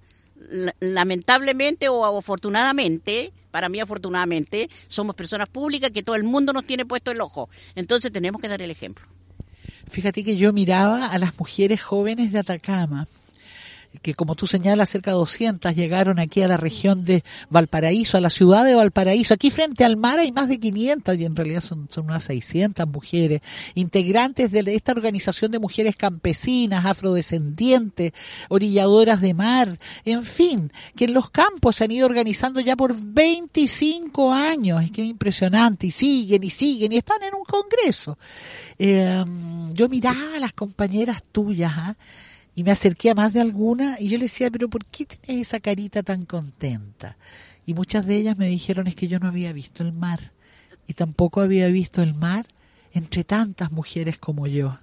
lamentablemente 0.79 1.89
o 1.89 2.17
afortunadamente, 2.17 3.31
para 3.51 3.69
mí 3.69 3.79
afortunadamente, 3.79 4.69
somos 4.87 5.15
personas 5.15 5.49
públicas 5.49 5.91
que 5.91 6.03
todo 6.03 6.15
el 6.15 6.23
mundo 6.23 6.53
nos 6.53 6.65
tiene 6.65 6.85
puesto 6.85 7.11
el 7.11 7.21
ojo. 7.21 7.49
Entonces 7.75 8.11
tenemos 8.11 8.41
que 8.41 8.47
dar 8.47 8.61
el 8.61 8.71
ejemplo. 8.71 9.05
Fíjate 9.87 10.23
que 10.23 10.37
yo 10.37 10.53
miraba 10.53 11.07
a 11.07 11.17
las 11.17 11.37
mujeres 11.37 11.81
jóvenes 11.81 12.31
de 12.31 12.39
Atacama, 12.39 13.07
que 14.01 14.15
como 14.15 14.35
tú 14.35 14.47
señalas, 14.47 14.89
cerca 14.89 15.11
de 15.11 15.17
200 15.17 15.75
llegaron 15.75 16.19
aquí 16.19 16.41
a 16.41 16.47
la 16.47 16.57
región 16.57 17.05
de 17.05 17.23
Valparaíso, 17.49 18.17
a 18.17 18.21
la 18.21 18.29
ciudad 18.29 18.65
de 18.65 18.75
Valparaíso. 18.75 19.33
Aquí 19.33 19.51
frente 19.51 19.85
al 19.85 19.97
mar 19.97 20.19
hay 20.19 20.31
más 20.31 20.49
de 20.49 20.59
500 20.59 21.17
y 21.17 21.25
en 21.25 21.35
realidad 21.35 21.61
son, 21.61 21.87
unas 21.97 22.23
600 22.23 22.87
mujeres, 22.87 23.41
integrantes 23.75 24.51
de 24.51 24.75
esta 24.75 24.93
organización 24.93 25.51
de 25.51 25.59
mujeres 25.59 25.95
campesinas, 25.95 26.85
afrodescendientes, 26.85 28.13
orilladoras 28.49 29.21
de 29.21 29.33
mar, 29.33 29.79
en 30.05 30.23
fin, 30.23 30.71
que 30.95 31.05
en 31.05 31.13
los 31.13 31.29
campos 31.29 31.75
se 31.75 31.83
han 31.83 31.91
ido 31.91 32.07
organizando 32.07 32.59
ya 32.59 32.75
por 32.75 32.95
25 32.99 34.33
años. 34.33 34.83
Es 34.83 34.91
que 34.91 35.03
es 35.03 35.09
impresionante 35.09 35.87
y 35.87 35.91
siguen 35.91 36.43
y 36.43 36.49
siguen 36.49 36.91
y 36.91 36.97
están 36.97 37.21
en 37.23 37.35
un 37.35 37.43
congreso. 37.43 38.17
Eh, 38.79 39.23
yo 39.73 39.87
miraba 39.87 40.35
a 40.35 40.39
las 40.39 40.53
compañeras 40.53 41.23
tuyas, 41.31 41.71
¿ah? 41.75 41.95
Y 42.55 42.63
me 42.63 42.71
acerqué 42.71 43.09
a 43.09 43.15
más 43.15 43.33
de 43.33 43.41
alguna 43.41 43.97
y 43.99 44.09
yo 44.09 44.17
le 44.17 44.25
decía, 44.25 44.51
pero 44.51 44.69
¿por 44.69 44.85
qué 44.85 45.05
tienes 45.05 45.47
esa 45.47 45.59
carita 45.59 46.03
tan 46.03 46.25
contenta? 46.25 47.17
Y 47.65 47.73
muchas 47.73 48.05
de 48.05 48.15
ellas 48.15 48.37
me 48.37 48.47
dijeron 48.47 48.87
es 48.87 48.95
que 48.95 49.07
yo 49.07 49.19
no 49.19 49.27
había 49.27 49.53
visto 49.53 49.83
el 49.83 49.93
mar 49.93 50.31
y 50.87 50.93
tampoco 50.93 51.41
había 51.41 51.67
visto 51.67 52.01
el 52.01 52.13
mar 52.13 52.45
entre 52.93 53.23
tantas 53.23 53.71
mujeres 53.71 54.17
como 54.17 54.47
yo. 54.47 54.77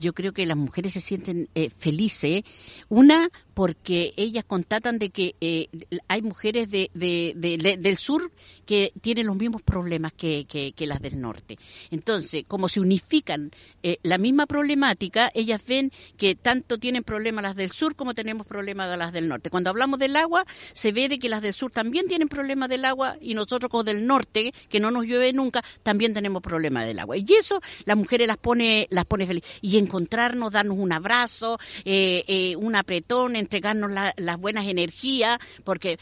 Yo 0.00 0.12
creo 0.12 0.32
que 0.32 0.46
las 0.46 0.56
mujeres 0.56 0.92
se 0.92 1.00
sienten 1.00 1.48
eh, 1.54 1.70
felices. 1.70 2.42
Una, 2.88 3.30
porque 3.54 4.12
ellas 4.16 4.44
contatan 4.44 4.98
de 4.98 5.10
que 5.10 5.36
eh, 5.40 5.68
hay 6.08 6.22
mujeres 6.22 6.70
de, 6.70 6.90
de, 6.92 7.32
de, 7.36 7.76
del 7.78 7.96
sur 7.96 8.30
que 8.66 8.92
tienen 9.00 9.26
los 9.26 9.36
mismos 9.36 9.62
problemas 9.62 10.12
que, 10.12 10.44
que, 10.46 10.86
las 10.86 11.00
del 11.00 11.20
norte. 11.20 11.58
Entonces, 11.90 12.44
como 12.46 12.68
se 12.68 12.80
unifican 12.80 13.52
eh, 13.82 13.98
la 14.02 14.18
misma 14.18 14.46
problemática, 14.46 15.30
ellas 15.34 15.62
ven 15.66 15.92
que 16.16 16.34
tanto 16.34 16.78
tienen 16.78 17.04
problemas 17.04 17.44
las 17.44 17.56
del 17.56 17.70
sur 17.70 17.94
como 17.94 18.12
tenemos 18.12 18.46
problemas 18.46 18.98
las 18.98 19.12
del 19.12 19.28
norte. 19.28 19.50
Cuando 19.50 19.70
hablamos 19.70 19.98
del 19.98 20.16
agua, 20.16 20.44
se 20.72 20.92
ve 20.92 21.08
de 21.08 21.18
que 21.18 21.28
las 21.28 21.40
del 21.40 21.54
sur 21.54 21.70
también 21.70 22.08
tienen 22.08 22.28
problemas 22.28 22.68
del 22.68 22.84
agua 22.84 23.16
y 23.20 23.34
nosotros 23.34 23.70
como 23.70 23.84
del 23.84 24.06
norte, 24.06 24.52
que 24.68 24.80
no 24.80 24.90
nos 24.90 25.04
llueve 25.04 25.32
nunca, 25.32 25.62
también 25.82 26.12
tenemos 26.12 26.42
problemas 26.42 26.86
del 26.86 26.98
agua. 26.98 27.16
Y 27.16 27.26
eso 27.38 27.60
las 27.84 27.96
mujeres 27.96 28.26
las 28.26 28.36
pone, 28.36 28.88
las 28.90 29.04
pone 29.04 29.26
felices. 29.26 29.58
Y 29.62 29.78
encontrarnos, 29.84 30.52
darnos 30.52 30.78
un 30.78 30.92
abrazo, 30.92 31.58
eh, 31.84 32.24
eh, 32.26 32.56
un 32.56 32.74
apretón, 32.74 33.36
entregarnos 33.36 33.90
la, 33.90 34.14
las 34.16 34.38
buenas 34.38 34.66
energías, 34.66 35.38
porque 35.64 35.98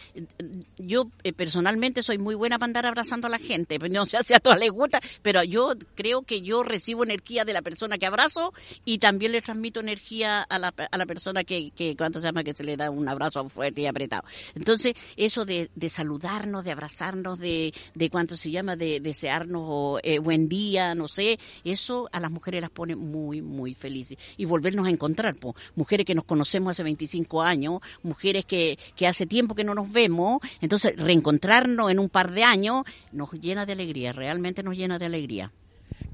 yo 0.78 1.08
eh, 1.24 1.32
personalmente 1.32 2.02
soy 2.02 2.18
muy 2.18 2.34
buena 2.34 2.58
para 2.58 2.70
andar 2.70 2.86
abrazando 2.86 3.26
a 3.26 3.30
la 3.30 3.38
gente, 3.38 3.78
pues 3.78 3.90
no 3.90 4.04
sé 4.06 4.18
si 4.24 4.34
a 4.34 4.40
todas 4.40 4.58
les 4.58 4.70
gusta, 4.70 5.00
pero 5.22 5.42
yo 5.42 5.72
creo 5.94 6.22
que 6.22 6.42
yo 6.42 6.62
recibo 6.62 7.04
energía 7.04 7.44
de 7.44 7.52
la 7.52 7.62
persona 7.62 7.98
que 7.98 8.06
abrazo 8.06 8.52
y 8.84 8.98
también 8.98 9.32
le 9.32 9.42
transmito 9.42 9.80
energía 9.80 10.42
a 10.42 10.58
la, 10.58 10.74
a 10.90 10.96
la 10.96 11.06
persona 11.06 11.44
que, 11.44 11.70
que, 11.72 11.96
¿cuánto 11.96 12.20
se 12.20 12.26
llama? 12.26 12.44
Que 12.44 12.54
se 12.54 12.64
le 12.64 12.76
da 12.76 12.90
un 12.90 13.08
abrazo 13.08 13.48
fuerte 13.48 13.82
y 13.82 13.86
apretado. 13.86 14.24
Entonces, 14.54 14.94
eso 15.16 15.44
de, 15.44 15.70
de 15.74 15.88
saludarnos, 15.88 16.64
de 16.64 16.72
abrazarnos, 16.72 17.38
de, 17.38 17.74
de 17.94 18.10
cuánto 18.10 18.36
se 18.36 18.50
llama, 18.50 18.76
de 18.76 19.00
desearnos 19.00 20.00
buen 20.22 20.48
día, 20.48 20.94
no 20.94 21.08
sé, 21.08 21.38
eso 21.64 22.08
a 22.12 22.20
las 22.20 22.30
mujeres 22.30 22.60
las 22.60 22.70
pone 22.70 22.96
muy, 22.96 23.42
muy 23.42 23.71
felices. 23.74 24.18
Y 24.36 24.44
volvernos 24.44 24.86
a 24.86 24.90
encontrar, 24.90 25.36
pues, 25.36 25.54
mujeres 25.74 26.06
que 26.06 26.14
nos 26.14 26.24
conocemos 26.24 26.70
hace 26.70 26.82
25 26.82 27.42
años, 27.42 27.80
mujeres 28.02 28.44
que, 28.44 28.78
que 28.96 29.06
hace 29.06 29.26
tiempo 29.26 29.54
que 29.54 29.64
no 29.64 29.74
nos 29.74 29.92
vemos, 29.92 30.40
entonces 30.60 30.94
reencontrarnos 30.96 31.90
en 31.90 31.98
un 31.98 32.08
par 32.08 32.30
de 32.32 32.44
años 32.44 32.84
nos 33.12 33.32
llena 33.32 33.66
de 33.66 33.72
alegría, 33.72 34.12
realmente 34.12 34.62
nos 34.62 34.76
llena 34.76 34.98
de 34.98 35.06
alegría. 35.06 35.52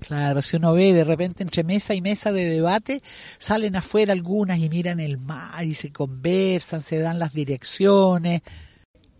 Claro, 0.01 0.43
si 0.43 0.57
uno 0.57 0.73
ve 0.73 0.93
de 0.93 1.05
repente 1.05 1.43
entre 1.43 1.65
mesa 1.65 1.95
y 1.95 2.01
mesa 2.01 2.33
de 2.33 2.49
debate, 2.49 3.03
salen 3.39 3.77
afuera 3.77 4.13
algunas 4.13 4.59
y 4.59 4.69
miran 4.69 5.01
el 5.01 5.19
mar 5.19 5.65
y 5.65 5.75
se 5.75 5.91
conversan, 5.91 6.83
se 6.83 6.99
dan 6.99 7.19
las 7.19 7.33
direcciones. 7.33 8.43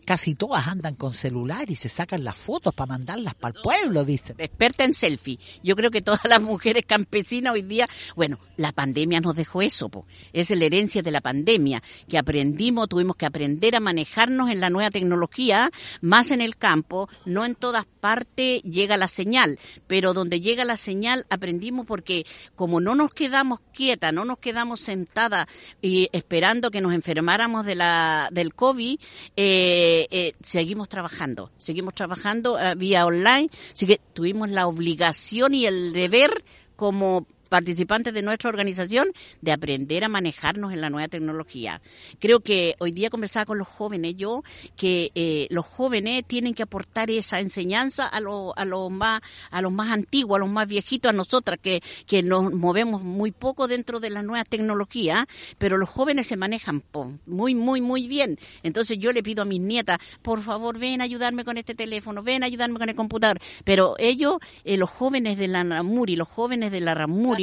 Casi 0.09 0.35
todas 0.35 0.67
andan 0.67 0.95
con 0.95 1.13
celular 1.13 1.71
y 1.71 1.77
se 1.77 1.91
sacan 1.91 2.25
las 2.25 2.35
fotos 2.35 2.73
para 2.73 2.95
mandarlas 2.95 3.35
para 3.35 3.55
el 3.55 3.63
pueblo, 3.63 4.07
dicen. 4.07 4.37
Experta 4.39 4.85
en 4.85 4.95
selfie. 4.95 5.39
Yo 5.63 5.77
creo 5.77 5.91
que 5.91 6.01
todas 6.01 6.25
las 6.25 6.41
mujeres 6.41 6.87
campesinas 6.87 7.53
hoy 7.53 7.61
día, 7.61 7.87
bueno, 8.17 8.39
la 8.57 8.73
pandemia 8.73 9.21
nos 9.21 9.37
dejó 9.37 9.61
eso, 9.61 9.91
po. 9.91 10.07
es 10.33 10.49
la 10.49 10.65
herencia 10.65 11.03
de 11.03 11.11
la 11.11 11.21
pandemia, 11.21 11.83
que 12.09 12.17
aprendimos, 12.17 12.89
tuvimos 12.89 13.17
que 13.17 13.27
aprender 13.27 13.77
a 13.77 13.81
manejarnos 13.81 14.51
en 14.51 14.61
la 14.61 14.71
nueva 14.71 14.91
tecnología, 14.91 15.71
más 16.01 16.31
en 16.31 16.41
el 16.41 16.57
campo, 16.57 17.11
no 17.27 17.45
en 17.45 17.55
todas 17.55 17.85
partes 18.01 18.63
llega 18.63 18.97
la 18.97 19.09
señal, 19.09 19.59
pero 19.87 20.15
donde 20.15 20.41
llega 20.41 20.65
la 20.65 20.79
señal 20.79 21.27
aprendimos 21.29 21.85
porque 21.85 22.25
como 22.57 22.81
no 22.81 22.95
nos 22.95 23.13
quedamos 23.13 23.61
quietas, 23.75 24.15
no 24.15 24.25
nos 24.25 24.39
quedamos 24.39 24.81
sentadas 24.81 25.47
y 25.83 26.09
esperando 26.13 26.71
que 26.71 26.81
nos 26.81 26.95
enfermáramos 26.95 27.67
de 27.67 27.75
la, 27.75 28.31
del 28.33 28.55
COVID, 28.55 28.99
eh, 29.37 29.98
eh, 30.11 30.35
seguimos 30.43 30.89
trabajando, 30.89 31.51
seguimos 31.59 31.95
trabajando 31.95 32.59
eh, 32.59 32.75
vía 32.77 33.07
online, 33.07 33.49
así 33.73 33.87
que 33.87 34.01
tuvimos 34.13 34.51
la 34.51 34.67
obligación 34.67 35.55
y 35.55 35.67
el 35.67 35.93
deber 35.93 36.45
como 36.77 37.27
participantes 37.49 38.15
de 38.15 38.23
nuestra 38.23 38.51
organización 38.51 39.09
de 39.41 39.53
aprender 39.53 40.05
a 40.05 40.09
manejarnos 40.09 40.73
en 40.73 40.81
la 40.81 40.91
nueva 40.91 41.09
tecnología. 41.09 41.81
Creo 42.19 42.41
que 42.41 42.77
hoy 42.79 42.93
día 42.93 43.11
conversaba 43.11 43.47
con 43.47 43.59
los 43.59 43.69
jóvenes 43.69 44.15
yo 44.17 44.43
que 44.77 45.11
eh, 45.15 45.47
los 45.51 45.67
jóvenes 45.67 46.25
tienen 46.27 46.55
que 46.55 46.63
aportar 46.63 47.11
esa 47.11 47.41
enseñanza 47.41 48.07
a 48.07 48.21
los 48.21 48.53
a 48.57 48.65
los 48.65 48.91
más 48.91 49.21
a 49.51 49.63
los 49.63 49.73
más 49.73 49.91
antiguos, 49.91 50.37
a 50.37 50.41
los 50.41 50.51
más 50.51 50.69
viejitos, 50.69 51.11
a 51.11 51.13
nosotras 51.13 51.59
que 51.61 51.83
que 52.07 52.23
nos 52.23 52.53
movemos 52.53 53.03
muy 53.03 53.33
poco 53.33 53.69
dentro 53.69 54.01
de 54.01 54.11
las 54.11 54.25
nuevas 54.25 54.49
tecnologías, 54.49 55.27
pero 55.59 55.79
los 55.79 55.89
jóvenes 55.89 56.27
se 56.27 56.37
manejan 56.37 56.83
muy 57.27 57.55
muy 57.55 57.81
muy 57.81 58.07
bien. 58.09 58.39
Entonces 58.63 58.99
yo 58.99 59.13
le 59.13 59.23
pido 59.23 59.43
a 59.43 59.45
mis 59.45 59.61
nietas, 59.61 59.99
por 60.23 60.43
favor, 60.43 60.79
ven 60.79 61.01
a 61.01 61.05
ayudarme 61.05 61.45
con 61.45 61.57
este 61.57 61.75
teléfono, 61.75 62.23
ven 62.23 62.43
a 62.43 62.47
ayudarme 62.47 62.79
con 62.79 62.89
el 62.89 62.95
computador, 62.95 63.41
pero 63.65 63.95
ellos 63.99 64.39
eh, 64.65 64.77
los 64.77 64.91
jóvenes 64.91 65.39
de 65.39 65.49
la 65.49 65.65
Ramuri, 65.65 66.17
los 66.17 66.29
jóvenes 66.29 66.71
de 66.71 66.81
la 66.81 66.95
Ramuri 66.95 67.38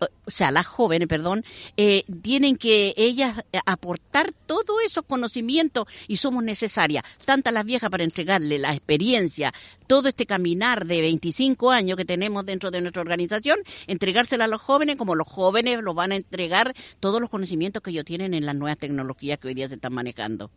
o 0.00 0.30
sea, 0.30 0.50
las 0.50 0.66
jóvenes, 0.66 1.08
perdón, 1.08 1.44
eh, 1.76 2.04
tienen 2.22 2.56
que 2.56 2.94
ellas 2.96 3.42
aportar 3.66 4.32
todos 4.46 4.82
esos 4.84 5.04
conocimientos 5.04 5.86
y 6.08 6.16
somos 6.16 6.44
necesarias, 6.44 7.04
tantas 7.24 7.52
las 7.52 7.64
viejas 7.64 7.90
para 7.90 8.04
entregarle 8.04 8.58
la 8.58 8.74
experiencia, 8.74 9.52
todo 9.86 10.08
este 10.08 10.26
caminar 10.26 10.86
de 10.86 11.00
25 11.00 11.70
años 11.70 11.96
que 11.96 12.04
tenemos 12.04 12.46
dentro 12.46 12.70
de 12.70 12.80
nuestra 12.80 13.02
organización, 13.02 13.58
entregársela 13.86 14.44
a 14.44 14.48
los 14.48 14.62
jóvenes 14.62 14.96
como 14.96 15.14
los 15.14 15.26
jóvenes 15.26 15.82
los 15.82 15.94
van 15.94 16.12
a 16.12 16.16
entregar 16.16 16.74
todos 17.00 17.20
los 17.20 17.30
conocimientos 17.30 17.82
que 17.82 17.90
ellos 17.90 18.04
tienen 18.04 18.34
en 18.34 18.46
las 18.46 18.54
nuevas 18.54 18.78
tecnologías 18.78 19.38
que 19.38 19.48
hoy 19.48 19.54
día 19.54 19.68
se 19.68 19.74
están 19.74 19.92
manejando. 19.92 20.50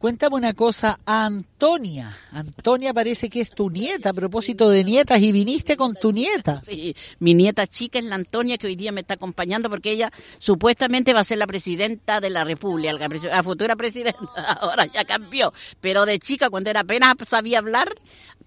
Cuéntame 0.00 0.36
una 0.36 0.54
cosa, 0.54 0.98
Antonia. 1.04 2.16
Antonia 2.32 2.94
parece 2.94 3.28
que 3.28 3.42
es 3.42 3.50
tu 3.50 3.68
nieta, 3.68 4.08
a 4.08 4.12
propósito 4.14 4.70
de 4.70 4.82
nietas, 4.82 5.20
y 5.20 5.30
viniste 5.30 5.76
con 5.76 5.94
tu 5.94 6.10
nieta. 6.10 6.62
Sí, 6.62 6.96
mi 7.18 7.34
nieta 7.34 7.66
chica 7.66 7.98
es 7.98 8.06
la 8.06 8.14
Antonia 8.14 8.56
que 8.56 8.66
hoy 8.66 8.76
día 8.76 8.92
me 8.92 9.02
está 9.02 9.12
acompañando 9.12 9.68
porque 9.68 9.90
ella 9.90 10.10
supuestamente 10.38 11.12
va 11.12 11.20
a 11.20 11.24
ser 11.24 11.36
la 11.36 11.46
presidenta 11.46 12.18
de 12.22 12.30
la 12.30 12.44
República, 12.44 12.96
la 12.96 13.42
futura 13.42 13.76
presidenta, 13.76 14.20
ahora 14.62 14.86
ya 14.86 15.04
cambió. 15.04 15.52
Pero 15.82 16.06
de 16.06 16.18
chica, 16.18 16.48
cuando 16.48 16.70
era 16.70 16.80
apenas 16.80 17.16
sabía 17.26 17.58
hablar, 17.58 17.94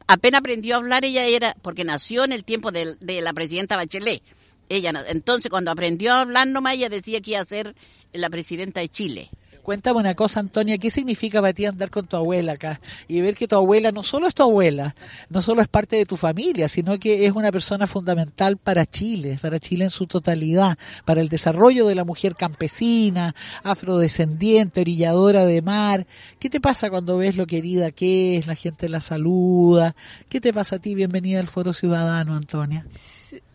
apenas 0.07 0.39
aprendió 0.39 0.73
a 0.73 0.77
hablar, 0.79 1.05
ella 1.05 1.25
era, 1.25 1.55
porque 1.61 1.83
nació 1.83 2.23
en 2.23 2.31
el 2.31 2.45
tiempo 2.45 2.71
de, 2.71 2.95
de 2.99 3.21
la 3.21 3.31
presidenta 3.31 3.75
Bachelet. 3.75 4.23
Ella, 4.69 4.91
entonces 5.05 5.51
cuando 5.51 5.69
aprendió 5.69 6.13
a 6.13 6.21
hablar 6.21 6.47
nomás, 6.47 6.73
ella 6.73 6.89
decía 6.89 7.21
que 7.21 7.31
iba 7.33 7.41
a 7.41 7.45
ser 7.45 7.75
la 8.11 8.31
presidenta 8.31 8.79
de 8.79 8.89
Chile. 8.89 9.29
Cuéntame 9.63 10.01
una 10.01 10.13
cosa, 10.13 10.41
Antonia, 10.41 10.77
¿qué 10.77 10.91
significa 10.91 11.39
para 11.39 11.53
ti 11.53 11.65
andar 11.65 11.89
con 11.89 12.05
tu 12.05 12.17
abuela 12.17 12.53
acá? 12.53 12.81
Y 13.07 13.21
ver 13.21 13.33
que 13.33 13.47
tu 13.47 13.55
abuela 13.55 13.93
no 13.93 14.03
solo 14.03 14.27
es 14.27 14.35
tu 14.35 14.43
abuela, 14.43 14.93
no 15.29 15.41
solo 15.41 15.61
es 15.61 15.69
parte 15.69 15.95
de 15.95 16.05
tu 16.05 16.17
familia, 16.17 16.67
sino 16.67 16.99
que 16.99 17.25
es 17.25 17.31
una 17.31 17.49
persona 17.49 17.87
fundamental 17.87 18.57
para 18.57 18.85
Chile, 18.85 19.39
para 19.41 19.61
Chile 19.61 19.85
en 19.85 19.89
su 19.89 20.05
totalidad, 20.05 20.77
para 21.05 21.21
el 21.21 21.29
desarrollo 21.29 21.87
de 21.87 21.95
la 21.95 22.03
mujer 22.03 22.35
campesina, 22.35 23.33
afrodescendiente, 23.63 24.81
orilladora 24.81 25.45
de 25.45 25.61
mar. 25.61 26.07
¿Qué 26.39 26.49
te 26.49 26.59
pasa 26.59 26.89
cuando 26.89 27.17
ves 27.17 27.37
lo 27.37 27.47
querida 27.47 27.91
que 27.91 28.35
es, 28.35 28.47
la 28.47 28.55
gente 28.55 28.89
la 28.89 28.99
saluda? 28.99 29.95
¿Qué 30.27 30.41
te 30.41 30.51
pasa 30.51 30.75
a 30.75 30.79
ti? 30.79 30.93
Bienvenida 30.93 31.39
al 31.39 31.47
Foro 31.47 31.71
Ciudadano, 31.71 32.35
Antonia. 32.35 32.85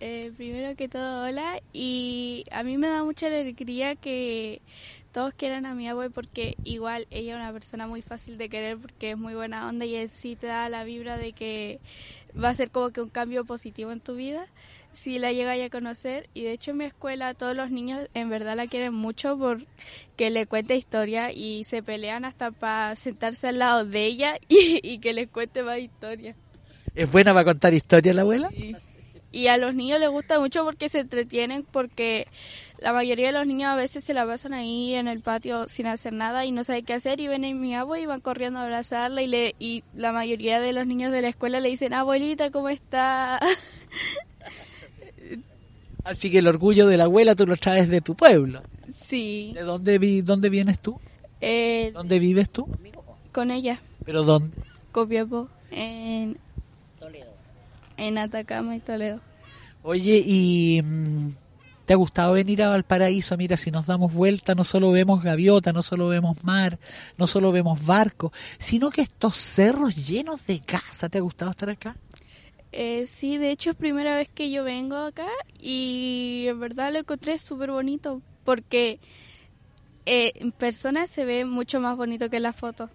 Eh, 0.01 0.33
primero 0.37 0.75
que 0.77 0.89
todo, 0.89 1.25
hola. 1.25 1.61
Y 1.73 2.45
a 2.51 2.63
mí 2.63 2.79
me 2.79 2.89
da 2.89 3.05
mucha 3.05 3.27
alegría 3.27 3.95
que 3.95 4.61
todos 5.19 5.35
quieren 5.35 5.67
a 5.67 5.75
mi 5.75 5.89
abuela 5.89 6.13
porque 6.15 6.57
igual 6.63 7.09
ella 7.11 7.33
es 7.33 7.41
una 7.41 7.53
persona 7.53 7.89
muy 7.89 8.03
fácil 8.03 8.39
de 8.39 8.49
querer 8.49 8.79
porque 8.79 9.11
es 9.11 9.19
muy 9.19 9.35
buena 9.35 9.69
onda 9.69 9.85
y 9.85 10.07
sí 10.07 10.37
te 10.37 10.47
da 10.47 10.69
la 10.69 10.85
vibra 10.85 11.17
de 11.19 11.33
que 11.33 11.81
va 12.41 12.51
a 12.51 12.55
ser 12.55 12.71
como 12.71 12.91
que 12.91 13.01
un 13.01 13.09
cambio 13.09 13.45
positivo 13.45 13.91
en 13.91 13.99
tu 13.99 14.15
vida 14.15 14.47
si 14.93 15.19
la 15.19 15.33
llegáis 15.33 15.67
a 15.67 15.71
conocer 15.71 16.31
y 16.35 16.45
de 16.45 16.53
hecho 16.53 16.71
en 16.71 16.77
mi 16.77 16.85
escuela 16.85 17.35
todos 17.35 17.57
los 17.57 17.73
niños 17.73 18.09
en 18.15 18.29
verdad 18.29 18.55
la 18.55 18.69
quieren 18.69 18.95
mucho 18.95 19.37
porque 19.37 20.31
le 20.31 20.47
cuente 20.47 20.77
historia 20.77 21.33
y 21.33 21.65
se 21.65 21.83
pelean 21.83 22.25
hasta 22.25 22.53
para 22.53 22.95
sentarse 22.95 23.49
al 23.49 23.59
lado 23.59 23.85
de 23.85 24.07
ella 24.07 24.37
y, 24.49 24.99
que 25.01 25.13
les 25.15 25.29
cuente 25.29 25.65
más 25.65 25.81
historias. 25.81 26.37
¿Es 26.95 27.11
buena 27.11 27.35
para 27.35 27.45
contar 27.45 27.75
historias 27.75 28.15
la 28.15 28.23
abuela? 28.23 28.51
Y 29.31 29.49
a 29.49 29.57
los 29.57 29.75
niños 29.75 29.99
les 29.99 30.09
gusta 30.11 30.39
mucho 30.41 30.65
porque 30.65 30.89
se 30.89 31.01
entretienen 31.01 31.65
porque 31.65 32.29
la 32.81 32.93
mayoría 32.93 33.27
de 33.27 33.33
los 33.33 33.47
niños 33.47 33.71
a 33.71 33.77
veces 33.77 34.05
se 34.05 34.15
la 34.15 34.27
pasan 34.27 34.55
ahí 34.55 34.95
en 34.95 35.09
el 35.09 35.21
patio 35.21 35.69
sin 35.69 35.87
hacer 35.87 36.13
nada 36.13 36.45
y 36.45 36.53
no 36.53 36.65
saben 36.65 36.85
qué 36.85 36.95
hacer 36.95 37.21
y 37.21 37.29
ven 37.29 37.45
a 37.45 37.53
mi 37.53 37.75
abuela 37.75 38.03
y 38.03 38.07
van 38.07 38.21
corriendo 38.21 38.61
a 38.61 38.65
abrazarla 38.65 39.23
y 39.23 39.27
le 39.27 39.55
y 39.59 39.85
la 39.95 40.13
mayoría 40.13 40.61
de 40.61 40.73
los 40.73 40.87
niños 40.87 41.13
de 41.13 41.23
la 41.23 41.29
escuela 41.29 41.61
le 41.61 41.71
dicen 41.71 41.93
abuelita 41.93 42.51
cómo 42.51 42.69
está 42.69 43.41
así 46.05 46.31
que 46.31 46.39
el 46.39 46.47
orgullo 46.47 46.87
de 46.87 46.97
la 46.97 47.05
abuela 47.05 47.35
tú 47.35 47.47
lo 47.47 47.57
traes 47.57 47.89
de 47.89 48.01
tu 48.01 48.15
pueblo. 48.15 48.63
Sí. 48.95 49.53
De 49.55 49.63
dónde 49.63 49.99
vi 49.99 50.23
dónde 50.23 50.49
vienes 50.49 50.79
tú 50.79 51.01
eh, 51.41 51.91
dónde 51.93 52.19
vives 52.19 52.51
tú 52.51 52.69
con 53.33 53.51
ella. 53.51 53.81
Pero 54.05 54.23
dónde 54.23 54.57
Copiapó 54.93 55.49
en 55.71 56.39
Toledo. 56.99 57.31
En 57.97 58.19
Atacama 58.19 58.77
y 58.77 58.81
Toledo. 58.81 59.21
Oye 59.83 60.23
y 60.25 60.81
mm, 60.83 61.31
¿Te 61.89 61.95
ha 61.95 61.97
gustado 61.97 62.35
venir 62.35 62.63
a 62.63 62.69
Valparaíso? 62.69 63.35
Mira, 63.39 63.57
si 63.57 63.71
nos 63.71 63.87
damos 63.87 64.13
vuelta, 64.13 64.55
no 64.55 64.63
solo 64.63 64.91
vemos 64.91 65.23
gaviota, 65.23 65.73
no 65.73 65.81
solo 65.81 66.07
vemos 66.09 66.45
mar, 66.45 66.79
no 67.17 67.27
solo 67.27 67.51
vemos 67.51 67.87
barcos, 67.87 68.31
sino 68.59 68.91
que 68.91 69.01
estos 69.01 69.37
cerros 69.37 69.97
llenos 70.07 70.47
de 70.47 70.61
casa. 70.61 71.09
¿Te 71.09 71.17
ha 71.17 71.23
gustado 71.23 71.51
estar 71.51 71.71
acá? 71.71 71.97
Eh, 72.73 73.07
sí, 73.07 73.39
de 73.39 73.51
hecho 73.53 73.71
es 73.71 73.77
primera 73.77 74.17
vez 74.17 74.29
que 74.29 74.51
yo 74.51 74.65
vengo 74.65 74.97
acá 74.97 75.29
y 75.59 76.45
en 76.49 76.61
verdad 76.61 76.93
lo 76.93 76.99
encontré 76.99 77.39
súper 77.39 77.71
bonito 77.71 78.21
porque 78.45 79.01
eh, 80.05 80.33
en 80.35 80.53
persona 80.53 81.07
se 81.07 81.25
ve 81.25 81.47
mucho 81.47 81.81
más 81.81 81.97
bonito 81.97 82.29
que 82.29 82.37
en 82.37 82.43
la 82.43 82.53
foto. 82.53 82.91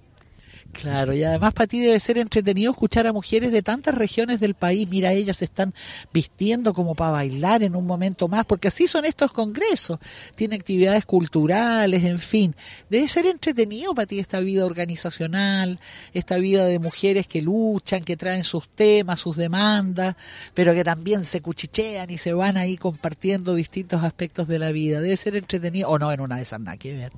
Claro, 0.74 1.14
y 1.14 1.24
además 1.24 1.54
para 1.54 1.68
ti 1.68 1.80
debe 1.80 2.00
ser 2.00 2.18
entretenido 2.18 2.72
escuchar 2.72 3.06
a 3.06 3.14
mujeres 3.14 3.52
de 3.52 3.62
tantas 3.62 3.94
regiones 3.94 4.40
del 4.40 4.56
país. 4.56 4.90
Mira, 4.90 5.14
ellas 5.14 5.38
se 5.38 5.46
están 5.46 5.72
vistiendo 6.12 6.74
como 6.74 6.96
para 6.96 7.12
bailar 7.12 7.62
en 7.62 7.76
un 7.76 7.86
momento 7.86 8.28
más, 8.28 8.44
porque 8.46 8.70
así 8.70 8.88
son 8.88 9.06
estos 9.06 9.32
congresos. 9.32 10.00
Tienen 10.36 10.60
actividades 10.60 11.06
culturales, 11.06 12.04
en 12.04 12.18
fin. 12.18 12.56
Debe 12.90 13.08
ser 13.08 13.28
entretenido 13.28 13.94
para 13.94 14.08
ti 14.08 14.18
esta 14.18 14.40
vida 14.40 14.66
organizacional, 14.66 15.80
esta 16.12 16.38
vida 16.38 16.66
de 16.66 16.80
mujeres 16.80 17.28
que 17.28 17.44
luchan, 17.44 18.04
que 18.04 18.18
traen 18.18 18.44
sus 18.44 18.68
temas, 18.68 19.20
sus 19.20 19.38
demandas, 19.38 20.16
pero 20.56 20.74
que 20.74 20.84
también 20.84 21.24
se 21.24 21.42
cuchichean 21.42 22.10
y 22.10 22.18
se 22.18 22.34
van 22.34 22.58
ahí 22.58 22.78
compartiendo 22.78 23.54
distintos 23.54 24.04
aspectos 24.04 24.48
de 24.48 24.58
la 24.58 24.72
vida. 24.72 25.02
Debe 25.02 25.18
ser 25.18 25.36
entretenido, 25.36 25.90
o 25.90 26.00
no, 26.00 26.12
en 26.12 26.20
una 26.20 26.38
de 26.38 26.42
esas 26.42 26.60
nada 26.60 26.78
que 26.78 26.94
ver. 26.94 27.12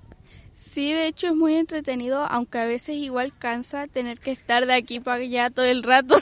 Sí, 0.56 0.94
de 0.94 1.08
hecho 1.08 1.28
es 1.28 1.36
muy 1.36 1.56
entretenido, 1.56 2.24
aunque 2.24 2.60
a 2.60 2.66
veces 2.66 2.96
igual 2.96 3.34
cansa 3.38 3.88
tener 3.88 4.20
que 4.20 4.32
estar 4.32 4.66
de 4.66 4.74
aquí 4.74 5.02
para 5.02 5.22
allá 5.22 5.50
todo 5.50 5.66
el 5.66 5.84
rato. 5.84 6.16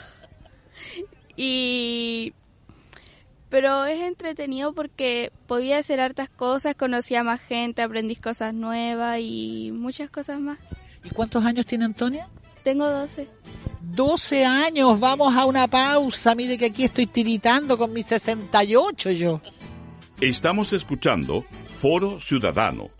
y 1.36 2.34
pero 3.48 3.84
es 3.84 4.02
entretenido 4.02 4.72
porque 4.72 5.30
podía 5.46 5.78
hacer 5.78 6.00
hartas 6.00 6.28
cosas, 6.28 6.74
conocía 6.74 7.22
más 7.22 7.40
gente, 7.40 7.82
aprendí 7.82 8.16
cosas 8.16 8.52
nuevas 8.52 9.20
y 9.20 9.70
muchas 9.72 10.10
cosas 10.10 10.40
más. 10.40 10.58
¿Y 11.04 11.10
cuántos 11.10 11.44
años 11.44 11.64
tiene 11.64 11.84
Antonia? 11.84 12.28
Tengo 12.64 12.90
12. 12.90 13.28
12 13.82 14.44
años, 14.44 14.98
vamos 14.98 15.36
a 15.36 15.44
una 15.44 15.68
pausa. 15.68 16.34
Mire 16.34 16.58
que 16.58 16.66
aquí 16.66 16.82
estoy 16.82 17.06
tiritando 17.06 17.78
con 17.78 17.92
mis 17.92 18.06
68 18.06 19.12
yo. 19.12 19.40
Estamos 20.20 20.72
escuchando 20.72 21.44
Foro 21.80 22.18
Ciudadano 22.18 22.90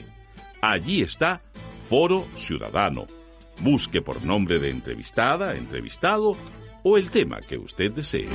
Allí 0.61 1.03
está 1.03 1.43
Foro 1.89 2.25
Ciudadano. 2.37 3.22
Busque 3.61 4.03
por 4.03 4.25
nombre 4.25 4.59
de 4.59 4.71
entrevistada, 4.71 5.55
entrevistado 5.55 6.37
o 6.83 6.99
el 6.99 7.11
tema 7.11 7.39
que 7.41 7.59
usted 7.59 7.93
desee. 7.93 8.29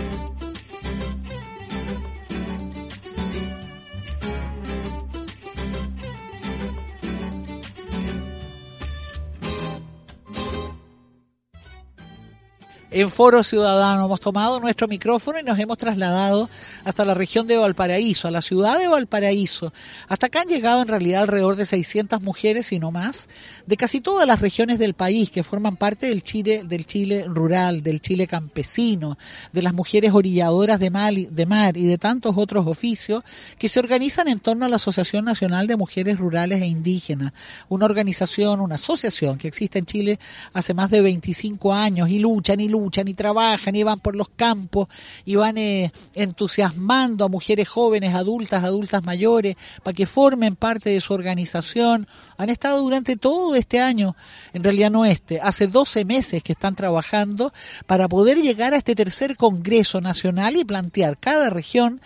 En 13.02 13.12
Foro 13.12 13.44
Ciudadano. 13.44 14.06
Hemos 14.06 14.20
tomado 14.20 14.60
nuestro 14.60 14.88
micrófono 14.88 15.40
y 15.40 15.44
nos 15.44 15.60
hemos 15.60 15.78
trasladado 15.78 16.50
hasta 16.84 17.06
la 17.06 17.14
región 17.14 17.46
de 17.46 17.56
Valparaíso, 17.56 18.28
a 18.28 18.32
la 18.32 18.42
ciudad 18.42 18.80
de 18.80 18.88
Valparaíso. 18.88 19.72
Hasta 20.08 20.26
acá 20.26 20.42
han 20.42 20.48
llegado 20.48 20.82
en 20.82 20.88
realidad 20.88 21.22
alrededor 21.22 21.56
de 21.58 21.66
600 21.66 22.24
mujeres 22.24 22.72
y 22.72 22.80
no 22.80 22.90
más, 22.90 23.28
de 23.68 23.78
casi 23.78 24.02
todas 24.02 24.26
las 24.26 24.42
regiones 24.42 24.80
del 24.80 24.96
país 24.96 25.30
que 25.30 25.44
forman 25.44 25.76
parte 25.76 26.08
del 26.08 26.24
Chile, 26.24 26.64
del 26.66 26.88
Chile 26.88 27.26
rural, 27.28 27.84
del 27.84 28.02
Chile 28.02 28.26
campesino, 28.26 29.16
de 29.54 29.62
las 29.62 29.76
mujeres 29.76 30.14
orilladoras 30.14 30.80
de 30.80 30.90
mar, 30.90 31.14
de 31.14 31.46
mar 31.46 31.78
y 31.78 31.86
de 31.86 32.00
tantos 32.00 32.36
otros 32.36 32.66
oficios 32.66 33.24
que 33.60 33.70
se 33.70 33.80
organizan 33.80 34.28
en 34.28 34.40
torno 34.40 34.66
a 34.66 34.70
la 34.70 34.78
Asociación 34.78 35.24
Nacional 35.24 35.68
de 35.68 35.76
Mujeres 35.76 36.18
Rurales 36.18 36.64
e 36.64 36.66
Indígenas, 36.66 37.34
una 37.70 37.86
organización, 37.86 38.60
una 38.60 38.76
asociación 38.76 39.38
que 39.38 39.48
existe 39.48 39.78
en 39.78 39.86
Chile 39.86 40.20
hace 40.54 40.74
más 40.74 40.90
de 40.90 41.02
25 41.02 41.74
años 41.74 42.10
y 42.10 42.18
luchan 42.18 42.60
y 42.60 42.68
luchan 42.68 42.87
luchan 42.88 43.08
y 43.10 43.14
trabajan 43.14 43.76
y 43.76 43.84
van 43.84 44.00
por 44.00 44.16
los 44.16 44.30
campos 44.30 44.88
y 45.26 45.36
van 45.36 45.58
eh, 45.58 45.92
entusiasmando 46.16 47.26
a 47.26 47.28
mujeres 47.28 47.68
jóvenes, 47.68 48.16
adultas, 48.16 48.64
adultas 48.64 49.04
mayores, 49.04 49.58
para 49.84 49.94
que 49.94 50.06
formen 50.06 50.56
parte 50.56 50.90
de 50.90 51.02
su 51.02 51.14
organización. 51.14 52.08
Han 52.38 52.50
estado 52.50 52.82
durante 52.82 53.18
todo 53.18 53.56
este 53.56 53.82
año, 53.82 54.16
en 54.54 54.64
realidad 54.64 54.92
no 54.92 55.06
este, 55.06 55.42
hace 55.42 55.68
12 55.68 56.06
meses 56.06 56.44
que 56.44 56.54
están 56.54 56.76
trabajando 56.76 57.52
para 57.88 58.08
poder 58.08 58.38
llegar 58.38 58.74
a 58.74 58.78
este 58.78 58.96
tercer 58.96 59.36
Congreso 59.36 60.00
Nacional 60.00 60.56
y 60.56 60.64
plantear 60.64 61.18
cada 61.18 61.50
región 61.50 62.00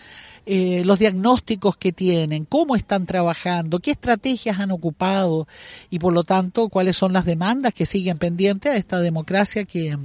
eh, 0.47 0.81
los 0.85 0.97
diagnósticos 0.97 1.77
que 1.77 1.91
tienen, 1.91 2.45
cómo 2.45 2.75
están 2.75 3.05
trabajando, 3.05 3.77
qué 3.77 3.91
estrategias 3.91 4.59
han 4.59 4.71
ocupado 4.71 5.47
y 5.91 5.99
por 5.99 6.13
lo 6.13 6.23
tanto 6.23 6.67
cuáles 6.69 6.97
son 6.97 7.13
las 7.13 7.25
demandas 7.25 7.75
que 7.75 7.85
siguen 7.85 8.17
pendientes 8.17 8.71
a 8.71 8.75
esta 8.75 8.99
democracia 8.99 9.65
que, 9.65 9.95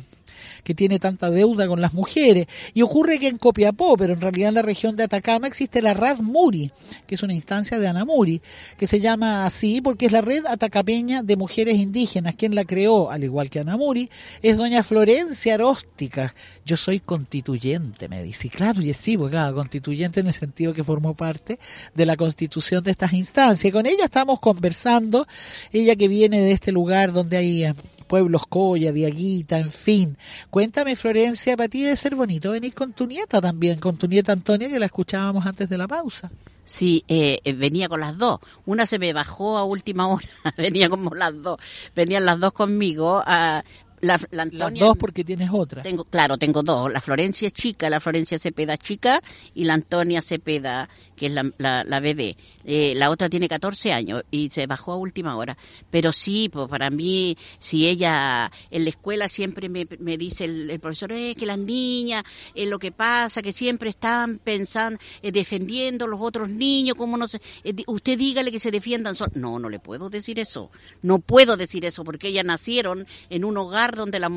que 0.65 0.75
tiene 0.75 0.99
tanta 0.99 1.31
deuda 1.31 1.67
con 1.67 1.81
las 1.81 1.95
mujeres. 1.95 2.47
Y 2.75 2.83
ocurre 2.83 3.19
que 3.19 3.29
en 3.29 3.39
Copiapó, 3.39 3.97
pero 3.97 4.15
en 4.15 4.21
realidad 4.21 4.49
en 4.51 4.55
la 4.57 4.63
región 4.63 4.97
de 4.97 5.05
Atacama 5.05 5.47
existe 5.47 5.83
la 5.83 5.95
Rad 5.95 6.19
Muri, 6.19 6.71
que 7.07 7.15
es 7.15 7.23
una 7.23 7.35
instancia 7.35 7.79
de 7.79 7.89
Anamuri, 7.89 8.41
que 8.77 8.87
se 8.87 9.01
llama 9.01 9.47
así 9.47 9.81
porque 9.81 10.07
es 10.07 10.13
la 10.13 10.21
red 10.21 10.45
atacapeña 10.47 11.23
de 11.23 11.37
mujeres 11.37 11.77
indígenas. 11.77 12.35
Quien 12.35 12.55
la 12.55 12.65
creó, 12.65 13.11
al 13.11 13.25
igual 13.25 13.51
que 13.51 13.61
Anamuri, 13.61 14.11
es 14.43 14.57
doña 14.57 14.83
Florencia 14.83 15.55
Aróstica. 15.55 16.35
Yo 16.65 16.77
soy 16.77 17.01
constituyente, 17.01 18.09
me 18.09 18.23
dice. 18.23 18.49
Y 18.49 18.51
claro, 18.51 18.83
y 18.83 18.93
sí, 18.95 19.17
porque 19.17 19.33
claro, 19.33 19.55
constituyente 19.55 20.21
en 20.21 20.27
el 20.27 20.33
sentido 20.33 20.73
que 20.73 20.85
formó 20.85 21.15
parte 21.15 21.59
de 21.95 22.07
la 22.07 22.17
constitución 22.17 22.83
de 22.83 22.91
estas 22.91 23.13
instancias. 23.13 23.65
Y 23.65 23.73
con 23.73 23.87
ella 23.87 24.05
estamos 24.05 24.41
conversando, 24.41 25.27
ella 25.73 25.97
que 25.97 26.09
viene 26.09 26.41
de 26.41 26.53
este 26.53 26.73
lugar 26.73 27.13
donde 27.13 27.37
hay 27.37 27.65
eh, 27.65 27.75
pueblos 28.07 28.47
Coya, 28.47 28.93
Diaguita, 28.93 29.59
en 29.59 29.71
fin. 29.71 30.17
Cuéntame, 30.51 30.97
Florencia, 30.97 31.57
para 31.57 31.69
ti 31.69 31.83
debe 31.83 31.97
ser 31.97 32.15
bonito 32.15 32.53
venir 32.53 32.75
con 32.75 32.93
tu 32.93 33.07
nieta 33.07 33.41
también, 33.41 33.79
con 33.79 33.97
tu 33.97 34.07
nieta 34.07 34.33
Antonia, 34.33 34.69
que 34.69 34.79
la 34.79 34.87
escuchábamos 34.87 35.47
antes 35.47 35.69
de 35.69 35.79
la 35.79 35.89
pausa. 35.89 36.31
Sí, 36.67 37.05
eh, 37.07 37.41
eh, 37.45 37.53
venía 37.53 37.89
con 37.89 38.01
las 38.01 38.19
dos. 38.19 38.41
Una 38.65 38.87
se 38.87 38.99
me 38.99 39.13
bajó 39.13 39.57
a 39.57 39.65
última 39.65 40.09
hora, 40.09 40.27
venía 40.57 40.89
como 40.89 41.15
las 41.15 41.41
dos. 41.41 41.61
Venían 41.95 42.27
las 42.27 42.41
dos 42.41 42.53
conmigo. 42.53 43.23
A, 43.25 43.63
la, 44.01 44.21
Las 44.31 44.75
dos 44.75 44.97
porque 44.97 45.25
tienes 45.25 45.51
otra. 45.53 45.83
Tengo, 45.83 46.05
claro, 46.05 46.39
tengo 46.39 46.63
dos. 46.63 46.93
La 46.93 47.01
Florencia 47.01 47.47
es 47.47 47.53
chica, 47.53 47.91
la 47.91 48.01
Florencia 48.01 48.39
Cepeda 48.39 48.77
chica 48.77 49.23
y 49.55 49.65
la 49.65 49.75
Antonia 49.75 50.23
Cepeda, 50.23 50.89
que 51.15 51.27
es 51.27 51.33
la, 51.33 51.51
la, 51.59 51.85
la 51.85 52.01
bebé. 52.01 52.37
Eh, 52.65 52.95
la 52.97 53.11
otra 53.11 53.29
tiene 53.29 53.49
14 53.49 53.93
años 53.93 54.25
y 54.31 54.51
se 54.51 54.67
bajó 54.67 54.93
a 54.93 54.97
última 54.97 55.37
hora. 55.37 55.57
Pero 55.91 56.13
sí, 56.13 56.49
pues 56.49 56.69
para 56.69 56.91
mí, 56.91 57.37
si 57.59 57.87
ella 57.87 58.51
en 58.71 58.85
la 58.85 58.91
escuela 58.91 59.29
siempre 59.29 59.69
me, 59.69 59.87
me 59.99 60.19
dice 60.19 60.45
el, 60.45 60.79
profesor, 60.81 61.13
eh, 61.13 61.35
que 61.35 61.47
las 61.47 61.59
niñas, 61.59 62.25
eh, 62.55 62.67
lo 62.67 62.79
que 62.79 62.93
pasa, 62.93 63.43
que 63.43 63.53
siempre 63.53 63.91
están 63.91 64.39
pensando, 64.39 64.99
eh, 65.23 65.33
defendiendo 65.33 66.07
los 66.07 66.21
otros 66.21 66.49
niños, 66.49 66.97
como 66.97 67.17
no 67.17 67.27
sé, 67.27 67.41
eh, 67.65 67.75
usted 67.87 68.19
dígale 68.19 68.53
que 68.53 68.61
se 68.61 68.71
defiendan. 68.71 69.15
No, 69.35 69.59
no 69.59 69.69
le 69.69 69.79
puedo 69.79 70.11
decir 70.11 70.39
eso. 70.39 70.71
No 71.03 71.19
puedo 71.19 71.57
decir 71.57 71.85
eso 71.85 72.05
porque 72.05 72.29
ellas 72.29 72.45
nacieron 72.45 73.07
en 73.31 73.45
un 73.45 73.57
hogar 73.57 73.86
donde 73.95 74.19
la, 74.19 74.31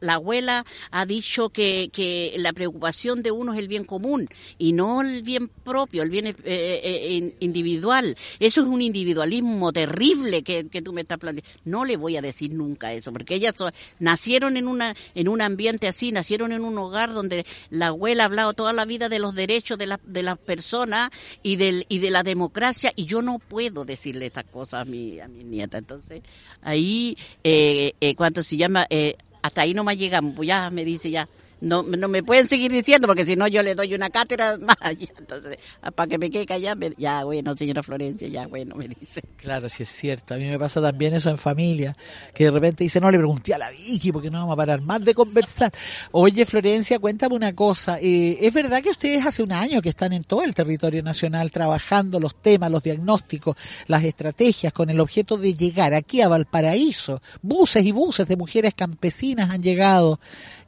la, 0.00 0.14
abuela 0.14 0.64
ha 0.90 1.06
dicho 1.06 1.48
que, 1.48 1.90
que, 1.92 2.34
la 2.36 2.52
preocupación 2.52 3.22
de 3.22 3.30
uno 3.30 3.52
es 3.52 3.58
el 3.58 3.68
bien 3.68 3.84
común 3.84 4.28
y 4.58 4.72
no 4.72 5.00
el 5.00 5.22
bien 5.22 5.48
propio, 5.48 6.02
el 6.02 6.10
bien 6.10 6.26
eh, 6.26 6.34
eh, 6.44 7.34
individual. 7.40 8.16
Eso 8.38 8.62
es 8.62 8.66
un 8.66 8.82
individualismo 8.82 9.72
terrible 9.72 10.42
que, 10.42 10.68
que 10.68 10.82
tú 10.82 10.92
me 10.92 11.00
estás 11.02 11.18
planteando. 11.18 11.50
No 11.64 11.84
le 11.84 11.96
voy 11.96 12.16
a 12.16 12.22
decir 12.22 12.54
nunca 12.54 12.92
eso, 12.92 13.12
porque 13.12 13.34
ellas 13.34 13.54
nacieron 13.98 14.56
en, 14.56 14.68
una, 14.68 14.94
en 15.14 15.28
un 15.28 15.40
ambiente 15.40 15.88
así, 15.88 16.12
nacieron 16.12 16.52
en 16.52 16.64
un 16.64 16.76
hogar 16.78 17.12
donde 17.12 17.44
la 17.70 17.88
abuela 17.88 18.24
ha 18.24 18.26
hablado 18.26 18.52
toda 18.52 18.72
la 18.72 18.84
vida 18.84 19.08
de 19.08 19.18
los 19.18 19.34
derechos 19.34 19.78
de, 19.78 19.86
la, 19.86 20.00
de 20.04 20.22
las 20.22 20.38
personas 20.38 21.10
y, 21.42 21.56
del, 21.56 21.86
y 21.88 21.98
de 21.98 22.10
la 22.10 22.22
democracia 22.22 22.92
y 22.96 23.04
yo 23.04 23.22
no 23.22 23.38
puedo 23.38 23.84
decirle 23.84 24.26
estas 24.26 24.44
cosas 24.44 24.82
a 24.82 24.84
mi, 24.84 25.20
a 25.20 25.28
mi 25.28 25.44
nieta. 25.44 25.78
Entonces, 25.78 26.22
ahí, 26.62 27.16
eh, 27.44 27.92
eh, 28.00 28.14
cuando 28.14 28.42
se 28.42 28.56
llama, 28.56 28.86
eh, 28.94 29.16
hasta 29.40 29.62
ahí 29.62 29.72
no 29.72 29.84
más 29.84 29.96
llegamos, 29.96 30.34
pues 30.36 30.46
ya 30.46 30.68
me 30.68 30.84
dice 30.84 31.10
ya, 31.10 31.26
no, 31.62 31.84
no 31.84 32.08
me 32.08 32.22
pueden 32.24 32.48
seguir 32.48 32.72
diciendo 32.72 33.06
porque 33.06 33.24
si 33.24 33.36
no 33.36 33.46
yo 33.46 33.62
le 33.62 33.74
doy 33.74 33.94
una 33.94 34.10
cátedra 34.10 34.58
más. 34.60 34.76
Entonces, 35.18 35.58
ah, 35.80 35.92
para 35.92 36.08
que 36.08 36.18
me 36.18 36.28
quede 36.28 36.44
callada, 36.44 36.88
ya 36.98 37.24
bueno, 37.24 37.56
señora 37.56 37.82
Florencia, 37.82 38.28
ya 38.28 38.46
bueno, 38.48 38.74
me 38.74 38.88
dice. 38.88 39.22
Claro, 39.36 39.68
sí 39.68 39.84
es 39.84 39.88
cierto. 39.88 40.34
A 40.34 40.36
mí 40.36 40.44
me 40.44 40.58
pasa 40.58 40.82
también 40.82 41.14
eso 41.14 41.30
en 41.30 41.38
familia, 41.38 41.96
que 42.34 42.44
de 42.44 42.50
repente 42.50 42.84
dice, 42.84 43.00
no, 43.00 43.10
le 43.10 43.18
pregunté 43.18 43.54
a 43.54 43.58
la 43.58 43.70
Vicky 43.70 44.10
porque 44.10 44.30
no 44.30 44.38
vamos 44.38 44.54
a 44.54 44.56
parar 44.56 44.80
más 44.80 45.04
de 45.04 45.14
conversar. 45.14 45.72
Oye, 46.10 46.44
Florencia, 46.44 46.98
cuéntame 46.98 47.36
una 47.36 47.54
cosa. 47.54 47.98
Eh, 48.00 48.38
¿Es 48.40 48.52
verdad 48.52 48.82
que 48.82 48.90
ustedes 48.90 49.24
hace 49.24 49.42
un 49.42 49.52
año 49.52 49.80
que 49.80 49.90
están 49.90 50.12
en 50.12 50.24
todo 50.24 50.42
el 50.42 50.54
territorio 50.54 51.02
nacional 51.02 51.52
trabajando 51.52 52.18
los 52.18 52.34
temas, 52.34 52.70
los 52.70 52.82
diagnósticos, 52.82 53.56
las 53.86 54.02
estrategias 54.02 54.72
con 54.72 54.90
el 54.90 54.98
objeto 54.98 55.36
de 55.36 55.54
llegar 55.54 55.94
aquí 55.94 56.22
a 56.22 56.28
Valparaíso? 56.28 57.22
Buses 57.40 57.84
y 57.84 57.92
buses 57.92 58.26
de 58.26 58.36
mujeres 58.36 58.74
campesinas 58.74 59.50
han 59.50 59.62
llegado 59.62 60.18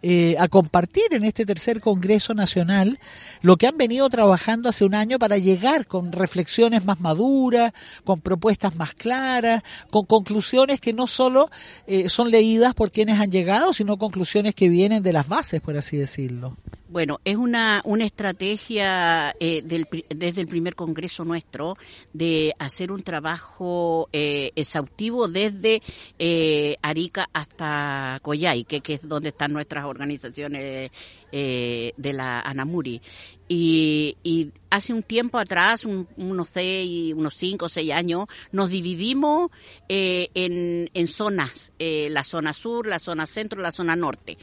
eh, 0.06 0.36
a 0.38 0.48
compartir 0.48 1.04
en 1.12 1.24
este 1.24 1.46
tercer 1.46 1.80
Congreso 1.80 2.34
Nacional 2.34 2.98
lo 3.40 3.56
que 3.56 3.66
han 3.66 3.78
venido 3.78 4.06
trabajando 4.10 4.68
hace 4.68 4.84
un 4.84 4.94
año 4.94 5.18
para 5.18 5.38
llegar 5.38 5.86
con 5.86 6.12
reflexiones 6.12 6.84
más 6.84 7.00
maduras, 7.00 7.72
con 8.04 8.20
propuestas 8.20 8.76
más 8.76 8.92
claras, 8.92 9.62
con 9.90 10.04
conclusiones 10.04 10.82
que 10.82 10.92
no 10.92 11.06
solo 11.06 11.48
eh, 11.86 12.10
son 12.10 12.30
leídas 12.30 12.74
por 12.74 12.90
quienes 12.90 13.18
han 13.18 13.32
llegado, 13.32 13.72
sino 13.72 13.96
conclusiones 13.96 14.54
que 14.54 14.68
vienen 14.68 15.02
de 15.02 15.14
las 15.14 15.26
bases, 15.26 15.62
por 15.62 15.74
así 15.74 15.96
decirlo. 15.96 16.54
Bueno, 16.94 17.18
es 17.24 17.34
una, 17.34 17.82
una 17.84 18.04
estrategia 18.04 19.34
eh, 19.40 19.62
del, 19.62 19.88
desde 20.14 20.42
el 20.42 20.46
primer 20.46 20.76
congreso 20.76 21.24
nuestro 21.24 21.76
de 22.12 22.54
hacer 22.60 22.92
un 22.92 23.02
trabajo 23.02 24.08
eh, 24.12 24.52
exhaustivo 24.54 25.26
desde 25.26 25.82
eh, 26.20 26.76
Arica 26.82 27.28
hasta 27.32 28.20
Coyay, 28.22 28.62
que, 28.62 28.80
que, 28.80 28.94
es 28.94 29.08
donde 29.08 29.30
están 29.30 29.52
nuestras 29.52 29.86
organizaciones 29.94 30.90
eh, 31.32 31.92
de 31.96 32.12
la 32.12 32.40
Anamuri. 32.40 33.00
Y, 33.48 34.16
y, 34.22 34.50
hace 34.70 34.92
un 34.92 35.02
tiempo 35.02 35.38
atrás, 35.38 35.84
unos 35.84 36.48
seis, 36.48 37.14
unos 37.14 37.34
cinco 37.34 37.66
o 37.66 37.68
seis 37.68 37.92
años, 37.92 38.26
nos 38.52 38.70
dividimos 38.70 39.50
eh, 39.88 40.28
en, 40.34 40.90
en 40.94 41.08
zonas, 41.08 41.72
eh, 41.78 42.08
la 42.10 42.24
zona 42.24 42.52
sur, 42.52 42.86
la 42.86 42.98
zona 42.98 43.26
centro, 43.26 43.60
la 43.60 43.72
zona 43.72 43.96
norte. 43.96 44.36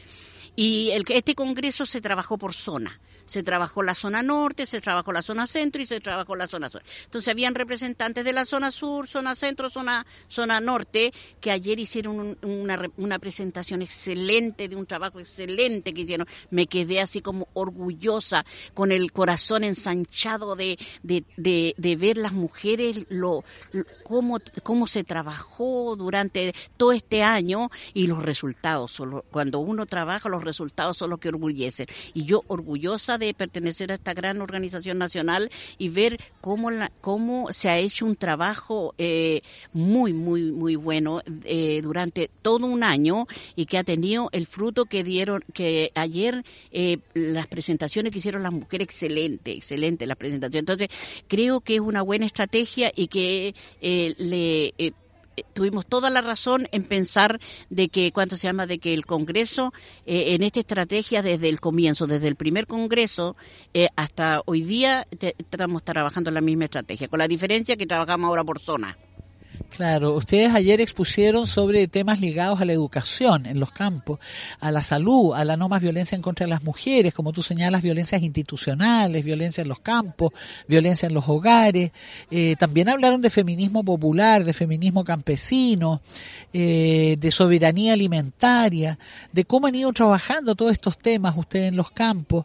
Y 0.56 0.90
el, 0.90 1.04
este 1.08 1.34
congreso 1.34 1.86
se 1.86 2.00
trabajó 2.00 2.38
por 2.38 2.54
zona 2.54 2.98
se 3.26 3.42
trabajó 3.42 3.82
la 3.82 3.94
zona 3.94 4.22
norte, 4.22 4.66
se 4.66 4.80
trabajó 4.80 5.12
la 5.12 5.22
zona 5.22 5.46
centro 5.46 5.82
y 5.82 5.86
se 5.86 6.00
trabajó 6.00 6.36
la 6.36 6.46
zona 6.46 6.68
sur. 6.68 6.82
Entonces 7.04 7.30
habían 7.30 7.54
representantes 7.54 8.24
de 8.24 8.32
la 8.32 8.44
zona 8.44 8.70
sur, 8.70 9.08
zona 9.08 9.34
centro, 9.34 9.70
zona, 9.70 10.06
zona 10.28 10.60
norte, 10.60 11.12
que 11.40 11.50
ayer 11.50 11.78
hicieron 11.78 12.36
una, 12.42 12.90
una 12.96 13.18
presentación 13.18 13.82
excelente, 13.82 14.68
de 14.68 14.76
un 14.76 14.86
trabajo 14.86 15.20
excelente 15.20 15.92
que 15.94 16.02
hicieron. 16.02 16.26
Me 16.50 16.66
quedé 16.66 17.00
así 17.00 17.20
como 17.20 17.48
orgullosa, 17.54 18.44
con 18.74 18.92
el 18.92 19.12
corazón 19.12 19.64
ensanchado 19.64 20.56
de, 20.56 20.78
de, 21.02 21.24
de, 21.36 21.74
de 21.76 21.96
ver 21.96 22.18
las 22.18 22.32
mujeres, 22.32 23.04
lo, 23.08 23.44
cómo, 24.04 24.38
cómo 24.62 24.86
se 24.86 25.04
trabajó 25.04 25.96
durante 25.96 26.54
todo 26.76 26.92
este 26.92 27.22
año 27.22 27.70
y 27.94 28.06
los 28.06 28.22
resultados. 28.22 28.92
Solo, 28.92 29.24
cuando 29.30 29.60
uno 29.60 29.86
trabaja, 29.86 30.28
los 30.28 30.44
resultados 30.44 30.96
son 30.96 31.10
los 31.10 31.18
que 31.18 31.28
orgullecen. 31.28 31.86
Y 32.14 32.24
yo 32.24 32.42
orgullosa 32.48 33.11
de 33.18 33.34
pertenecer 33.34 33.92
a 33.92 33.94
esta 33.94 34.14
gran 34.14 34.40
organización 34.40 34.98
nacional 34.98 35.50
y 35.78 35.88
ver 35.88 36.18
cómo, 36.40 36.70
la, 36.70 36.90
cómo 37.00 37.52
se 37.52 37.68
ha 37.68 37.78
hecho 37.78 38.06
un 38.06 38.16
trabajo 38.16 38.94
eh, 38.98 39.42
muy, 39.72 40.12
muy, 40.12 40.52
muy 40.52 40.76
bueno 40.76 41.22
eh, 41.44 41.80
durante 41.82 42.30
todo 42.42 42.66
un 42.66 42.82
año 42.82 43.26
y 43.56 43.66
que 43.66 43.78
ha 43.78 43.84
tenido 43.84 44.28
el 44.32 44.46
fruto 44.46 44.84
que 44.86 45.04
dieron, 45.04 45.44
que 45.52 45.90
ayer 45.94 46.44
eh, 46.70 46.98
las 47.14 47.46
presentaciones 47.46 48.12
que 48.12 48.18
hicieron 48.18 48.42
las 48.42 48.52
mujeres, 48.52 48.86
excelente, 48.86 49.52
excelente 49.52 50.06
la 50.06 50.16
presentación. 50.16 50.60
Entonces, 50.60 50.88
creo 51.28 51.60
que 51.60 51.76
es 51.76 51.80
una 51.80 52.02
buena 52.02 52.26
estrategia 52.26 52.92
y 52.94 53.08
que 53.08 53.54
le 53.80 54.74
tuvimos 55.52 55.86
toda 55.86 56.10
la 56.10 56.20
razón 56.20 56.68
en 56.72 56.84
pensar 56.84 57.40
de 57.70 57.88
que, 57.88 58.12
¿cuánto 58.12 58.36
se 58.36 58.46
llama? 58.46 58.66
De 58.66 58.78
que 58.78 58.94
el 58.94 59.06
Congreso, 59.06 59.72
eh, 60.06 60.34
en 60.34 60.42
esta 60.42 60.60
estrategia 60.60 61.22
desde 61.22 61.48
el 61.48 61.60
comienzo, 61.60 62.06
desde 62.06 62.28
el 62.28 62.36
primer 62.36 62.66
Congreso 62.66 63.36
eh, 63.74 63.88
hasta 63.96 64.42
hoy 64.46 64.62
día, 64.62 65.06
estamos 65.20 65.82
trabajando 65.82 66.30
la 66.30 66.40
misma 66.40 66.64
estrategia, 66.64 67.08
con 67.08 67.18
la 67.18 67.28
diferencia 67.28 67.76
que 67.76 67.86
trabajamos 67.86 68.28
ahora 68.28 68.44
por 68.44 68.60
zona. 68.60 68.96
Claro, 69.74 70.12
ustedes 70.12 70.54
ayer 70.54 70.82
expusieron 70.82 71.46
sobre 71.46 71.88
temas 71.88 72.20
ligados 72.20 72.60
a 72.60 72.66
la 72.66 72.74
educación 72.74 73.46
en 73.46 73.58
los 73.58 73.72
campos, 73.72 74.18
a 74.60 74.70
la 74.70 74.82
salud, 74.82 75.32
a 75.34 75.46
la 75.46 75.56
no 75.56 75.70
más 75.70 75.80
violencia 75.80 76.14
en 76.14 76.20
contra 76.20 76.44
de 76.44 76.50
las 76.50 76.62
mujeres, 76.62 77.14
como 77.14 77.32
tú 77.32 77.42
señalas, 77.42 77.82
violencias 77.82 78.22
institucionales, 78.22 79.24
violencia 79.24 79.62
en 79.62 79.68
los 79.68 79.80
campos, 79.80 80.32
violencia 80.68 81.06
en 81.06 81.14
los 81.14 81.26
hogares. 81.26 81.90
Eh, 82.30 82.54
también 82.58 82.90
hablaron 82.90 83.22
de 83.22 83.30
feminismo 83.30 83.82
popular, 83.82 84.44
de 84.44 84.52
feminismo 84.52 85.04
campesino, 85.04 86.02
eh, 86.52 87.16
de 87.18 87.30
soberanía 87.30 87.94
alimentaria, 87.94 88.98
de 89.32 89.44
cómo 89.46 89.68
han 89.68 89.74
ido 89.74 89.90
trabajando 89.94 90.54
todos 90.54 90.72
estos 90.72 90.98
temas 90.98 91.34
ustedes 91.34 91.68
en 91.68 91.76
los 91.76 91.90
campos. 91.90 92.44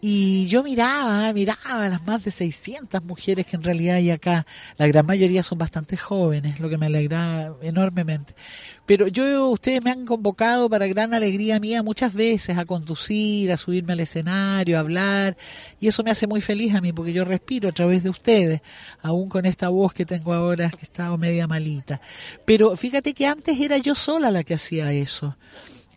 Y 0.00 0.46
yo 0.46 0.62
miraba, 0.62 1.32
miraba 1.32 1.84
a 1.84 1.88
las 1.88 2.06
más 2.06 2.22
de 2.22 2.30
600 2.30 3.02
mujeres 3.02 3.46
que 3.46 3.56
en 3.56 3.64
realidad 3.64 3.96
hay 3.96 4.12
acá. 4.12 4.46
La 4.76 4.86
gran 4.86 5.04
mayoría 5.04 5.42
son 5.42 5.58
bastante 5.58 5.96
jóvenes, 5.96 6.60
lo 6.60 6.68
que 6.68 6.78
me 6.78 6.86
alegra 6.86 7.52
enormemente. 7.62 8.32
Pero 8.86 9.08
yo, 9.08 9.48
ustedes 9.50 9.82
me 9.82 9.90
han 9.90 10.06
convocado 10.06 10.70
para 10.70 10.86
gran 10.86 11.14
alegría 11.14 11.58
mía 11.58 11.82
muchas 11.82 12.14
veces 12.14 12.56
a 12.58 12.64
conducir, 12.64 13.50
a 13.50 13.56
subirme 13.56 13.94
al 13.94 14.00
escenario, 14.00 14.76
a 14.76 14.80
hablar. 14.80 15.36
Y 15.80 15.88
eso 15.88 16.04
me 16.04 16.12
hace 16.12 16.28
muy 16.28 16.40
feliz 16.40 16.76
a 16.76 16.80
mí 16.80 16.92
porque 16.92 17.12
yo 17.12 17.24
respiro 17.24 17.68
a 17.68 17.72
través 17.72 18.04
de 18.04 18.10
ustedes, 18.10 18.60
aún 19.02 19.28
con 19.28 19.46
esta 19.46 19.68
voz 19.68 19.94
que 19.94 20.06
tengo 20.06 20.32
ahora 20.32 20.70
que 20.70 20.84
está 20.84 21.16
media 21.16 21.48
malita. 21.48 22.00
Pero 22.44 22.76
fíjate 22.76 23.14
que 23.14 23.26
antes 23.26 23.58
era 23.58 23.78
yo 23.78 23.96
sola 23.96 24.30
la 24.30 24.44
que 24.44 24.54
hacía 24.54 24.92
eso. 24.92 25.36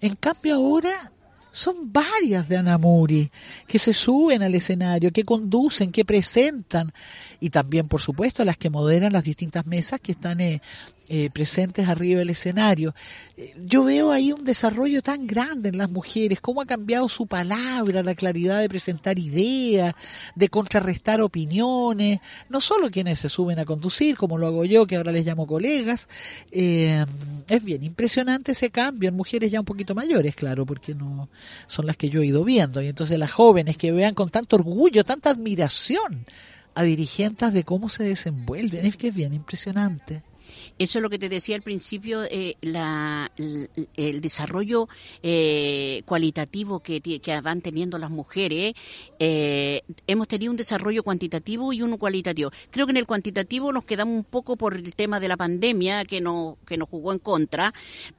En 0.01 0.15
cambio 0.15 0.55
ahora 0.55 1.11
son 1.51 1.91
varias 1.91 2.47
de 2.47 2.57
Anamuri 2.57 3.29
que 3.67 3.77
se 3.77 3.93
suben 3.93 4.41
al 4.41 4.55
escenario, 4.55 5.11
que 5.11 5.23
conducen, 5.23 5.91
que 5.91 6.05
presentan 6.05 6.91
y 7.39 7.49
también, 7.49 7.87
por 7.87 8.01
supuesto, 8.01 8.45
las 8.45 8.57
que 8.57 8.69
moderan 8.69 9.13
las 9.13 9.23
distintas 9.23 9.65
mesas 9.65 9.99
que 9.99 10.13
están 10.13 10.39
eh, 10.39 10.61
eh, 11.07 11.29
presentes 11.29 11.87
arriba 11.89 12.19
del 12.19 12.29
escenario. 12.29 12.93
Eh, 13.35 13.53
yo 13.65 13.83
veo 13.83 14.11
ahí 14.11 14.31
un 14.31 14.45
desarrollo 14.45 15.01
tan 15.01 15.27
grande 15.27 15.69
en 15.69 15.77
las 15.77 15.89
mujeres, 15.89 16.39
cómo 16.39 16.61
ha 16.61 16.65
cambiado 16.65 17.09
su 17.09 17.27
palabra, 17.27 18.03
la 18.03 18.15
claridad 18.15 18.61
de 18.61 18.69
presentar 18.69 19.19
ideas, 19.19 19.93
de 20.35 20.49
contrarrestar 20.49 21.21
opiniones, 21.21 22.19
no 22.49 22.61
solo 22.61 22.89
quienes 22.89 23.19
se 23.19 23.29
suben 23.29 23.59
a 23.59 23.65
conducir, 23.65 24.17
como 24.17 24.37
lo 24.37 24.47
hago 24.47 24.63
yo, 24.63 24.87
que 24.87 24.95
ahora 24.95 25.11
les 25.11 25.25
llamo 25.25 25.47
colegas. 25.47 26.07
Eh, 26.51 27.05
es 27.49 27.63
bien 27.63 27.83
impresionante 27.83 28.53
ese 28.53 28.69
cambio 28.69 29.09
en 29.09 29.15
mujeres 29.15 29.51
ya 29.51 29.59
un 29.59 29.65
poquito 29.65 29.95
mayores, 29.95 30.35
claro, 30.35 30.65
porque 30.65 30.95
no 30.95 31.29
son 31.67 31.87
las 31.87 31.97
que 31.97 32.09
yo 32.09 32.21
he 32.21 32.27
ido 32.27 32.43
viendo. 32.43 32.81
Y 32.81 32.87
entonces 32.87 33.19
las 33.19 33.31
jóvenes 33.31 33.77
que 33.77 33.91
vean 33.91 34.13
con 34.13 34.29
tanto 34.29 34.55
orgullo, 34.55 35.03
tanta 35.03 35.29
admiración 35.29 36.25
a 36.73 36.83
dirigentes 36.83 37.51
de 37.53 37.63
cómo 37.63 37.89
se 37.89 38.03
desenvuelven, 38.03 38.85
es 38.85 38.95
que 38.95 39.09
es 39.09 39.15
bien 39.15 39.33
impresionante. 39.33 40.23
Eso 40.77 40.99
es 40.99 41.03
lo 41.03 41.09
que 41.09 41.19
te 41.19 41.29
decía 41.29 41.55
al 41.55 41.61
principio, 41.61 42.23
eh, 42.23 42.55
la, 42.61 43.31
el, 43.37 44.21
desarrollo 44.21 44.87
eh, 45.23 46.01
cualitativo 46.05 46.79
que, 46.79 47.01
que, 47.01 47.41
van 47.41 47.61
teniendo 47.61 47.97
las 47.97 48.09
mujeres. 48.09 48.73
Eh, 49.19 49.81
hemos 50.07 50.27
tenido 50.27 50.51
un 50.51 50.57
desarrollo 50.57 51.03
cuantitativo 51.03 51.73
y 51.73 51.81
uno 51.81 51.97
cualitativo. 51.97 52.51
Creo 52.69 52.85
que 52.85 52.91
en 52.91 52.97
el 52.97 53.07
cuantitativo 53.07 53.71
nos 53.71 53.85
quedamos 53.85 54.15
un 54.15 54.23
poco 54.23 54.55
por 54.55 54.75
el 54.75 54.95
tema 54.95 55.19
de 55.19 55.27
la 55.27 55.37
pandemia 55.37 56.05
que 56.05 56.21
nos, 56.21 56.55
que 56.65 56.77
nos 56.77 56.89
jugó 56.89 57.11
en 57.13 57.19
contra, 57.19 57.73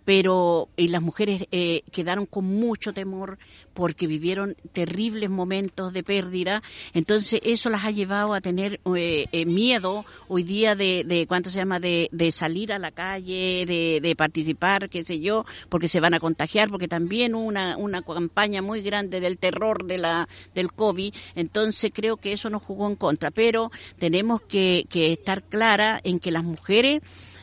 pero 0.05 0.69
y 0.77 0.89
las 0.89 1.03
mujeres 1.03 1.47
eh, 1.51 1.83
quedaron 1.91 2.27
con 2.27 2.45
mucho 2.45 2.93
temor 2.93 3.39
porque 3.75 4.07
vivieron 4.07 4.57
terribles 4.73 5.31
momentos 5.31 5.93
de 5.93 6.03
pérdida. 6.03 6.63
Entonces 6.95 7.41
eso 7.45 7.71
las 7.71 7.85
ha 7.85 7.91
llevado 7.91 8.35
a 8.35 8.41
tener 8.41 8.81
eh, 8.97 9.27
eh, 9.33 9.47
miedo 9.47 10.05
hoy 10.29 10.43
día 10.43 10.75
de, 10.75 11.05
de 11.05 11.27
¿cuánto 11.27 11.51
se 11.51 11.59
llama? 11.59 11.81
De, 11.81 12.09
de 12.13 12.31
salir 12.31 12.73
a 12.73 12.79
la 12.79 12.91
calle, 12.91 13.65
de, 13.67 14.01
de, 14.03 14.17
participar, 14.17 14.89
qué 14.89 15.05
sé 15.05 15.21
yo, 15.21 15.45
porque 15.69 15.89
se 15.89 16.01
van 16.01 16.15
a 16.15 16.21
contagiar, 16.21 16.69
porque 16.69 16.89
también 16.89 17.35
una, 17.35 17.77
una 17.77 18.03
campaña 18.03 18.63
muy 18.63 18.83
grande 18.83 19.21
del 19.21 19.39
terror 19.39 19.85
de 19.85 19.99
la, 19.99 20.29
del 20.55 20.73
COVID. 20.73 21.15
Entonces 21.35 21.91
creo 21.95 22.17
que 22.17 22.33
eso 22.33 22.51
nos 22.51 22.63
jugó 22.63 22.87
en 22.89 22.97
contra. 22.97 23.31
Pero 23.31 23.71
tenemos 23.99 24.43
que, 24.43 24.87
que 24.89 25.13
estar 25.13 25.43
clara 25.43 26.01
en 26.05 26.19
que 26.19 26.31
las 26.31 26.45
mujeres 26.45 27.01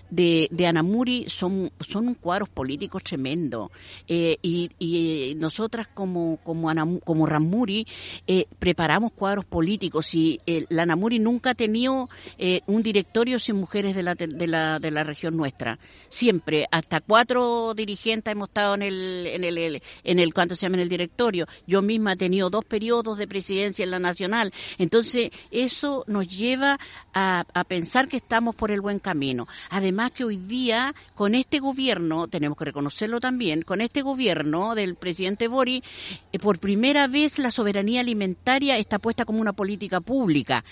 de, 0.09 0.47
de 0.51 0.67
Anamuri 0.67 1.25
son, 1.27 1.71
son 1.79 2.13
cuadros 2.13 2.49
políticos 2.49 3.03
tremendo. 3.03 3.71
Eh, 4.07 4.37
y, 4.41 4.69
y, 4.79 5.35
nosotras 5.35 5.87
como, 5.87 6.37
como, 6.43 6.69
como 7.03 7.25
Ramuri 7.25 7.85
eh, 8.27 8.45
preparamos 8.59 9.11
cuadros 9.11 9.45
políticos 9.45 10.13
y 10.15 10.39
eh, 10.45 10.65
la 10.69 10.83
Anamuri 10.83 11.19
nunca 11.19 11.51
ha 11.51 11.55
tenido 11.55 12.09
eh, 12.37 12.61
un 12.67 12.83
directorio 12.83 13.39
sin 13.39 13.57
mujeres 13.57 13.95
de 13.95 14.03
la, 14.03 14.15
de, 14.15 14.47
la, 14.47 14.79
de 14.79 14.91
la 14.91 15.03
región 15.03 15.37
nuestra. 15.37 15.79
Siempre, 16.09 16.67
hasta 16.71 17.01
cuatro 17.01 17.73
dirigentes 17.73 18.31
hemos 18.31 18.49
estado 18.49 18.75
en 18.75 18.81
el, 18.83 19.27
en 19.27 19.43
el, 19.43 19.81
en 20.03 20.19
el, 20.19 20.33
¿cuánto 20.33 20.55
se 20.55 20.61
llama? 20.61 20.77
En 20.77 20.83
el 20.83 20.89
directorio. 20.89 21.47
Yo 21.67 21.81
misma 21.81 22.13
he 22.13 22.17
tenido 22.17 22.49
dos 22.49 22.65
periodos 22.65 23.17
de 23.17 23.27
presidencia 23.27 23.83
en 23.83 23.91
la 23.91 23.99
nacional. 23.99 24.51
Entonces, 24.77 25.31
eso 25.51 26.03
nos 26.07 26.27
lleva 26.27 26.79
a, 27.13 27.45
a 27.53 27.63
pensar 27.63 28.07
que 28.07 28.17
estamos 28.17 28.55
por 28.55 28.71
el 28.71 28.81
buen 28.81 28.99
camino. 28.99 29.47
Además, 29.69 29.98
más 29.99 30.11
que 30.11 30.23
hoy 30.23 30.37
día, 30.37 30.95
con 31.13 31.35
este 31.35 31.59
gobierno, 31.59 32.29
tenemos 32.29 32.57
que 32.57 32.63
reconocerlo 32.63 33.19
también, 33.19 33.63
con 33.63 33.81
este 33.81 34.01
gobierno 34.01 34.73
del 34.73 34.95
presidente 34.95 35.49
Bori, 35.49 35.83
eh, 36.31 36.39
por 36.39 36.57
primera 36.57 37.07
vez 37.07 37.37
la 37.37 37.51
soberanía 37.51 37.99
alimentaria 37.99 38.77
está 38.77 38.97
puesta 38.97 39.25
como 39.25 39.41
una 39.41 39.51
política 39.51 39.99
pública 39.99 40.63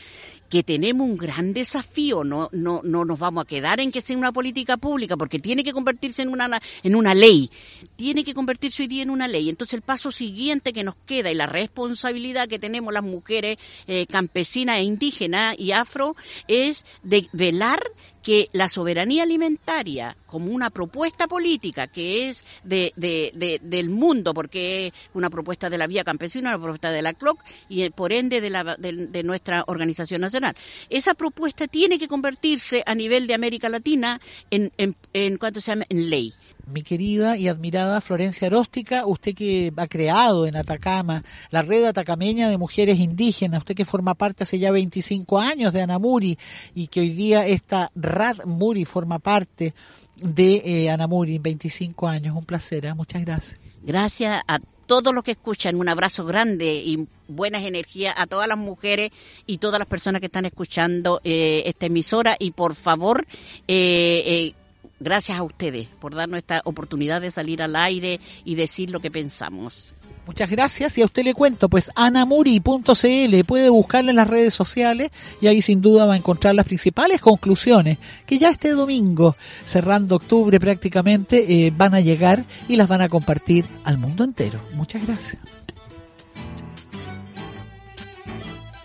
que 0.50 0.64
tenemos 0.64 1.06
un 1.06 1.18
gran 1.18 1.52
desafío, 1.52 2.24
no, 2.24 2.48
no, 2.54 2.80
no 2.86 3.04
nos 3.04 3.20
vamos 3.20 3.44
a 3.44 3.48
quedar 3.48 3.82
en 3.82 3.92
que 3.92 4.00
sea 4.00 4.18
una 4.18 4.32
política 4.32 4.78
pública, 4.78 5.18
porque 5.18 5.40
tiene 5.40 5.62
que 5.62 5.74
convertirse 5.74 6.22
en 6.22 6.30
una, 6.30 6.62
en 6.84 6.96
una 6.96 7.14
ley, 7.14 7.52
tiene 7.98 8.24
que 8.24 8.34
convertirse 8.34 8.84
hoy 8.84 8.88
día 8.88 9.04
en 9.04 9.10
una 9.10 9.28
ley. 9.28 9.50
Entonces 9.50 9.74
el 9.74 9.82
paso 9.82 10.10
siguiente 10.10 10.72
que 10.72 10.86
nos 10.86 10.96
queda 11.06 11.30
y 11.30 11.36
la 11.36 11.48
responsabilidad 11.48 12.48
que 12.48 12.60
tenemos 12.60 12.94
las 12.94 13.04
mujeres 13.04 13.58
eh, 13.88 14.06
campesinas 14.08 14.78
e 14.78 14.84
indígenas 14.84 15.56
y 15.60 15.74
afro 15.74 16.16
es 16.48 16.86
de 17.04 17.28
velar 17.34 17.82
que 18.28 18.50
la 18.52 18.68
soberanía 18.68 19.24
alimentaria 19.24 20.18
como 20.26 20.52
una 20.52 20.70
propuesta 20.70 21.30
política 21.30 21.88
que 21.88 22.28
es 22.28 22.44
de, 22.62 22.92
de, 22.98 23.32
de, 23.34 23.62
del 23.64 23.90
mundo, 23.90 24.34
porque 24.34 24.88
es 24.88 24.94
una 25.14 25.30
propuesta 25.30 25.70
de 25.70 25.78
la 25.78 25.88
vía 25.88 26.04
campesina, 26.04 26.50
una 26.50 26.58
propuesta 26.58 26.92
de 26.92 27.02
la 27.02 27.14
CLOC 27.14 27.42
y 27.70 27.84
eh, 27.84 27.92
por 27.92 28.12
ende 28.12 28.42
de, 28.42 28.50
la, 28.50 28.76
de, 28.76 29.24
nuestra 29.24 29.64
organización 29.68 30.20
nacional. 30.20 30.58
Esa 30.90 31.14
propuesta 31.14 31.70
tiene 31.70 31.98
que 31.98 32.10
convertirse 32.10 32.84
a 32.86 32.96
nivel 32.96 33.28
de 33.28 33.34
América 33.34 33.70
Latina 33.70 34.20
en, 34.52 34.74
en, 34.76 34.98
en 35.14 35.38
cuanto 35.38 35.62
se 35.62 35.72
llama, 35.72 35.86
en 35.88 36.10
ley 36.10 36.34
mi 36.68 36.84
querida 36.84 37.38
y 37.38 37.48
admirada 37.48 38.02
Florencia 38.02 38.48
Aróstica, 38.48 39.06
usted 39.06 39.34
que 39.34 39.74
ha 39.76 39.88
creado 39.88 40.46
en 40.46 40.56
Atacama 40.56 41.24
la 41.50 41.62
red 41.62 41.86
atacameña 41.86 42.50
de 42.50 42.58
mujeres 42.58 43.00
indígenas, 43.00 43.60
usted 43.60 43.76
que 43.76 43.86
forma 43.86 44.16
parte 44.16 44.44
hace 44.44 44.60
ya 44.60 44.72
25 44.72 45.40
años 45.40 45.74
de 45.74 45.82
Anamuri 45.82 46.38
y 46.76 46.88
que 46.88 47.02
hoy 47.02 47.10
día 47.10 47.46
esta 47.46 47.92
RAD 47.96 48.46
Muri 48.46 48.86
forma 48.86 49.20
parte 49.20 49.74
de 50.22 50.62
eh, 50.66 50.90
Anamuri, 50.90 51.40
25 51.40 52.08
años. 52.08 52.36
Un 52.36 52.46
placer, 52.46 52.86
¿eh? 52.86 52.94
muchas 52.94 53.24
gracias. 53.24 53.60
Gracias 53.84 54.42
a 54.48 54.60
todos 54.86 55.14
los 55.14 55.24
que 55.24 55.32
escuchan, 55.32 55.76
un 55.76 55.88
abrazo 55.88 56.26
grande 56.26 56.82
y 56.84 57.08
buenas 57.28 57.64
energías 57.64 58.16
a 58.18 58.26
todas 58.26 58.48
las 58.48 58.58
mujeres 58.58 59.12
y 59.46 59.60
todas 59.60 59.80
las 59.80 59.88
personas 59.88 60.20
que 60.20 60.28
están 60.28 60.46
escuchando 60.46 61.22
eh, 61.24 61.64
esta 61.66 61.86
emisora 61.86 62.36
y 62.40 62.52
por 62.52 62.76
favor, 62.76 63.26
eh, 63.68 64.54
gracias 65.00 65.38
a 65.38 65.44
ustedes 65.44 65.88
por 66.00 66.16
darnos 66.16 66.38
esta 66.38 66.62
oportunidad 66.66 67.22
de 67.22 67.32
salir 67.32 67.62
al 67.62 67.76
aire 67.76 68.20
y 68.46 68.56
decir 68.56 68.90
lo 68.90 69.00
que 69.00 69.12
pensamos. 69.12 69.94
Muchas 70.26 70.50
gracias 70.50 70.98
y 70.98 71.02
a 71.02 71.06
usted 71.06 71.24
le 71.24 71.34
cuento, 71.34 71.70
pues 71.70 71.90
anamuri.cl 71.96 73.44
puede 73.46 73.70
buscarla 73.70 74.10
en 74.10 74.18
las 74.18 74.28
redes 74.28 74.54
sociales 74.54 75.10
y 75.40 75.48
ahí 75.48 75.62
sin 75.62 75.82
duda 75.82 76.06
va 76.06 76.16
a 76.16 76.18
encontrar 76.18 76.54
las 76.54 76.66
principales 76.66 77.22
conclusiones 77.22 77.98
que 78.26 78.38
ya 78.38 78.50
este 78.50 78.72
domingo, 78.72 79.38
cerrando 79.66 80.18
octubre 80.18 80.60
prácticamente, 80.60 81.66
eh, 81.68 81.74
van 81.76 81.96
a 81.96 82.02
llegar 82.02 82.44
y 82.68 82.76
las 82.76 82.90
van 82.90 83.02
a 83.02 83.08
compartir 83.08 83.66
al 83.86 83.98
mundo 83.98 84.26
entero. 84.26 84.60
Muchas 84.74 85.08
gracias. 85.08 85.42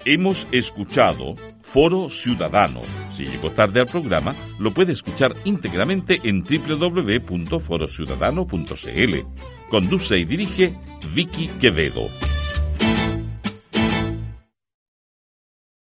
Hemos 0.05 0.47
escuchado 0.53 1.35
Foro 1.73 2.11
Ciudadano. 2.11 2.83
Si 3.11 3.25
llegó 3.25 3.51
tarde 3.51 3.81
al 3.81 3.87
programa, 3.87 4.35
lo 4.59 4.75
puede 4.75 4.93
escuchar 4.93 5.33
íntegramente 5.45 6.21
en 6.23 6.45
www.forociudadano.cl. 6.45 9.15
Conduce 9.71 10.19
y 10.19 10.27
dirige 10.27 10.79
Vicky 11.15 11.49
Quevedo. 11.61 12.11